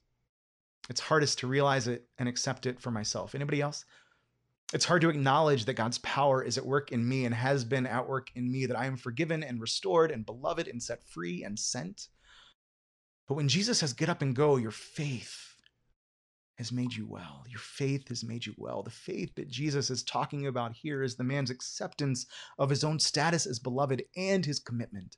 It's 0.89 1.01
hardest 1.01 1.39
to 1.41 1.47
realize 1.47 1.89
it 1.89 2.07
and 2.19 2.29
accept 2.29 2.67
it 2.67 2.81
for 2.81 2.91
myself. 2.91 3.35
Anybody 3.35 3.61
else? 3.61 3.85
It's 4.73 4.85
hard 4.85 5.03
to 5.03 5.11
acknowledge 5.11 5.67
that 5.67 5.75
God's 5.75 5.99
power 5.99 6.43
is 6.43 6.57
at 6.57 6.65
work 6.65 6.93
in 6.93 7.07
me 7.07 7.27
and 7.27 7.35
has 7.35 7.65
been 7.65 7.87
at 7.87 8.09
work 8.09 8.31
in 8.35 8.51
me, 8.51 8.67
that 8.67 8.79
I 8.79 8.87
am 8.87 8.97
forgiven 8.97 9.43
and 9.43 9.61
restored 9.61 10.11
and 10.11 10.25
beloved 10.25 10.67
and 10.67 10.83
set 10.83 11.07
free 11.07 11.45
and 11.45 11.59
sent. 11.59 12.09
But 13.29 13.35
when 13.35 13.49
Jesus 13.49 13.79
says, 13.79 13.93
get 13.93 14.09
up 14.09 14.23
and 14.23 14.35
go, 14.35 14.57
your 14.57 14.71
faith 14.71 15.57
has 16.57 16.73
made 16.73 16.95
you 16.95 17.07
well. 17.07 17.45
Your 17.49 17.59
faith 17.59 18.09
has 18.09 18.25
made 18.25 18.47
you 18.47 18.55
well. 18.57 18.83
The 18.83 18.91
faith 18.91 19.35
that 19.35 19.51
Jesus 19.51 19.91
is 19.91 20.03
talking 20.03 20.47
about 20.47 20.73
here 20.73 21.03
is 21.03 21.17
the 21.17 21.25
man's 21.25 21.51
acceptance 21.51 22.27
of 22.59 22.71
his 22.71 22.85
own 22.85 22.99
status 22.99 23.47
as 23.47 23.59
beloved 23.59 24.03
and 24.17 24.45
his 24.45 24.59
commitment 24.59 25.17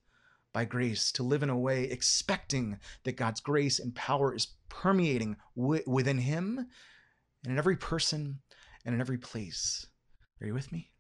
by 0.55 0.65
grace, 0.65 1.13
to 1.13 1.23
live 1.23 1.43
in 1.43 1.51
a 1.51 1.59
way 1.59 1.85
expecting 1.85 2.79
that 3.03 3.17
God's 3.17 3.41
grace 3.41 3.79
and 3.79 3.95
power 3.95 4.35
is 4.35 4.47
permeating 4.71 5.37
w- 5.57 5.83
within 5.87 6.17
Him 6.17 6.69
and 7.43 7.53
in 7.53 7.59
every 7.59 7.77
person 7.77 8.39
and 8.87 8.95
in 8.95 9.01
every 9.01 9.19
place. 9.19 9.85
Are 10.41 10.47
you 10.47 10.55
with 10.55 10.73
me? 10.73 10.93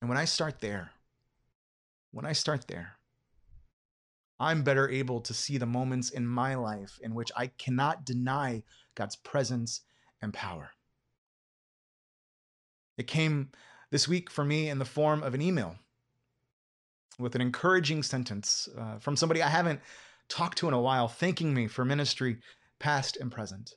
And 0.00 0.08
when 0.08 0.18
I 0.18 0.26
start 0.26 0.60
there, 0.60 0.90
when 2.12 2.26
I 2.26 2.34
start 2.34 2.68
there, 2.68 2.98
I'm 4.38 4.62
better 4.62 4.88
able 4.88 5.20
to 5.22 5.32
see 5.32 5.56
the 5.56 5.66
moments 5.66 6.10
in 6.10 6.26
my 6.26 6.56
life 6.56 6.98
in 7.02 7.14
which 7.14 7.32
I 7.34 7.46
cannot 7.46 8.04
deny 8.04 8.64
God's 8.94 9.16
presence 9.16 9.80
and 10.20 10.34
power. 10.34 10.72
It 12.98 13.06
came 13.06 13.50
this 13.90 14.06
week 14.06 14.30
for 14.30 14.44
me 14.44 14.68
in 14.68 14.78
the 14.78 14.84
form 14.84 15.22
of 15.22 15.34
an 15.34 15.40
email 15.40 15.76
with 17.18 17.34
an 17.34 17.40
encouraging 17.40 18.02
sentence 18.02 18.68
uh, 18.78 18.98
from 18.98 19.16
somebody 19.16 19.42
I 19.42 19.48
haven't 19.48 19.80
talked 20.28 20.58
to 20.58 20.68
in 20.68 20.74
a 20.74 20.80
while, 20.80 21.08
thanking 21.08 21.54
me 21.54 21.66
for 21.66 21.84
ministry 21.84 22.38
past 22.78 23.16
and 23.16 23.30
present. 23.30 23.74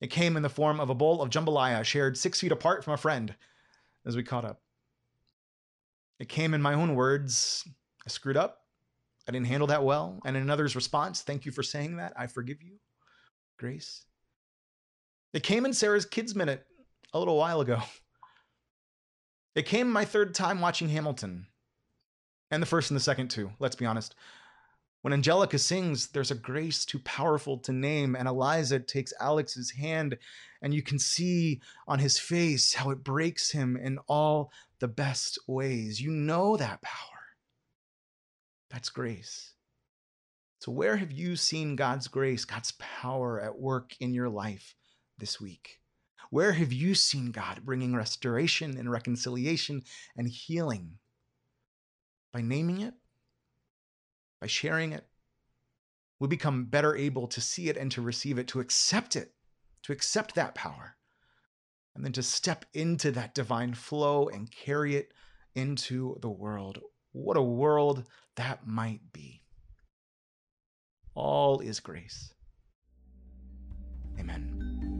It 0.00 0.10
came 0.10 0.36
in 0.36 0.42
the 0.42 0.48
form 0.48 0.80
of 0.80 0.90
a 0.90 0.94
bowl 0.94 1.22
of 1.22 1.30
jambalaya 1.30 1.84
shared 1.84 2.18
six 2.18 2.40
feet 2.40 2.52
apart 2.52 2.84
from 2.84 2.94
a 2.94 2.98
friend 2.98 3.34
as 4.04 4.16
we 4.16 4.22
caught 4.22 4.44
up. 4.44 4.60
It 6.18 6.28
came 6.28 6.54
in 6.54 6.62
my 6.62 6.74
own 6.74 6.94
words 6.94 7.66
I 8.06 8.10
screwed 8.10 8.36
up. 8.36 8.60
I 9.26 9.32
didn't 9.32 9.46
handle 9.46 9.68
that 9.68 9.84
well. 9.84 10.20
And 10.26 10.36
in 10.36 10.42
another's 10.42 10.76
response, 10.76 11.22
thank 11.22 11.46
you 11.46 11.52
for 11.52 11.62
saying 11.62 11.96
that. 11.96 12.12
I 12.16 12.26
forgive 12.26 12.62
you. 12.62 12.78
Grace. 13.58 14.04
It 15.32 15.42
came 15.42 15.64
in 15.64 15.72
Sarah's 15.72 16.04
Kids 16.04 16.34
Minute 16.34 16.66
a 17.12 17.18
little 17.18 17.36
while 17.36 17.60
ago. 17.60 17.80
It 19.54 19.66
came 19.66 19.90
my 19.90 20.04
third 20.04 20.34
time 20.34 20.60
watching 20.60 20.88
Hamilton. 20.88 21.46
And 22.50 22.62
the 22.62 22.66
first 22.66 22.90
and 22.90 22.96
the 22.96 23.02
second, 23.02 23.28
too, 23.28 23.50
let's 23.58 23.76
be 23.76 23.86
honest. 23.86 24.14
When 25.02 25.12
Angelica 25.12 25.58
sings, 25.58 26.08
there's 26.08 26.30
a 26.30 26.34
grace 26.34 26.86
too 26.86 26.98
powerful 27.00 27.58
to 27.58 27.72
name, 27.72 28.16
and 28.16 28.26
Eliza 28.26 28.80
takes 28.80 29.12
Alex's 29.20 29.72
hand, 29.72 30.16
and 30.62 30.72
you 30.72 30.82
can 30.82 30.98
see 30.98 31.60
on 31.86 31.98
his 31.98 32.18
face 32.18 32.72
how 32.72 32.88
it 32.88 33.04
breaks 33.04 33.50
him 33.50 33.76
in 33.76 33.98
all 34.08 34.50
the 34.78 34.88
best 34.88 35.38
ways. 35.46 36.00
You 36.00 36.10
know 36.10 36.56
that 36.56 36.80
power. 36.80 37.36
That's 38.70 38.88
grace. 38.88 39.52
So, 40.60 40.72
where 40.72 40.96
have 40.96 41.12
you 41.12 41.36
seen 41.36 41.76
God's 41.76 42.08
grace, 42.08 42.46
God's 42.46 42.72
power 42.78 43.38
at 43.38 43.58
work 43.58 43.92
in 44.00 44.14
your 44.14 44.30
life 44.30 44.74
this 45.18 45.38
week? 45.38 45.80
Where 46.30 46.52
have 46.52 46.72
you 46.72 46.94
seen 46.94 47.30
God 47.30 47.60
bringing 47.66 47.94
restoration 47.94 48.78
and 48.78 48.90
reconciliation 48.90 49.82
and 50.16 50.26
healing? 50.26 50.98
By 52.34 52.42
naming 52.42 52.80
it, 52.80 52.94
by 54.40 54.48
sharing 54.48 54.92
it, 54.92 55.06
we 56.18 56.26
become 56.26 56.64
better 56.64 56.96
able 56.96 57.28
to 57.28 57.40
see 57.40 57.68
it 57.68 57.76
and 57.76 57.92
to 57.92 58.02
receive 58.02 58.38
it, 58.38 58.48
to 58.48 58.58
accept 58.58 59.14
it, 59.14 59.34
to 59.84 59.92
accept 59.92 60.34
that 60.34 60.56
power, 60.56 60.96
and 61.94 62.04
then 62.04 62.10
to 62.12 62.24
step 62.24 62.64
into 62.74 63.12
that 63.12 63.36
divine 63.36 63.72
flow 63.72 64.26
and 64.26 64.50
carry 64.50 64.96
it 64.96 65.14
into 65.54 66.18
the 66.22 66.28
world. 66.28 66.80
What 67.12 67.36
a 67.36 67.42
world 67.42 68.02
that 68.34 68.66
might 68.66 69.12
be. 69.12 69.44
All 71.14 71.60
is 71.60 71.78
grace. 71.78 72.34
Amen. 74.18 74.93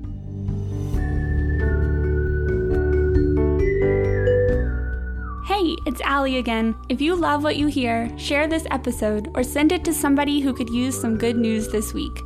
Allie 6.14 6.38
again. 6.38 6.76
If 6.88 7.00
you 7.00 7.16
love 7.16 7.42
what 7.42 7.56
you 7.56 7.66
hear, 7.66 8.08
share 8.16 8.46
this 8.46 8.68
episode 8.70 9.32
or 9.34 9.42
send 9.42 9.72
it 9.72 9.84
to 9.84 9.92
somebody 9.92 10.38
who 10.38 10.54
could 10.54 10.70
use 10.70 10.96
some 10.96 11.18
good 11.18 11.36
news 11.36 11.66
this 11.66 11.92
week. 11.92 12.22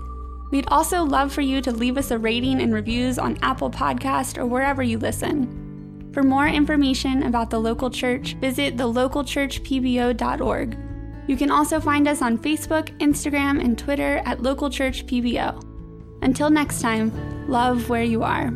We'd 0.51 0.69
also 0.69 1.03
love 1.03 1.33
for 1.33 1.41
you 1.41 1.63
to 1.63 1.73
leave 1.73 1.97
us 1.97 2.11
a 2.11 2.19
rating 2.19 2.61
and 2.61 2.75
reviews 2.75 3.19
on 3.19 3.39
Apple 3.41 3.71
Podcast 3.71 4.37
or 4.37 4.45
wherever 4.45 4.83
you 4.83 4.99
listen. 4.99 6.11
For 6.13 6.23
more 6.23 6.47
information 6.47 7.23
about 7.23 7.49
the 7.49 7.61
local 7.61 7.89
church, 7.89 8.35
visit 8.35 8.77
thelocalchurchpbo.org. 8.77 10.79
You 11.27 11.37
can 11.39 11.51
also 11.51 11.81
find 11.81 12.07
us 12.07 12.21
on 12.21 12.37
Facebook, 12.37 12.95
Instagram, 12.99 13.65
and 13.65 13.79
Twitter 13.79 14.21
at 14.27 14.43
Local 14.43 14.69
Church 14.69 15.07
PBO. 15.07 15.65
Until 16.21 16.51
next 16.51 16.83
time, 16.83 17.11
love 17.49 17.89
where 17.89 18.05
you 18.05 18.23
are. 18.23 18.53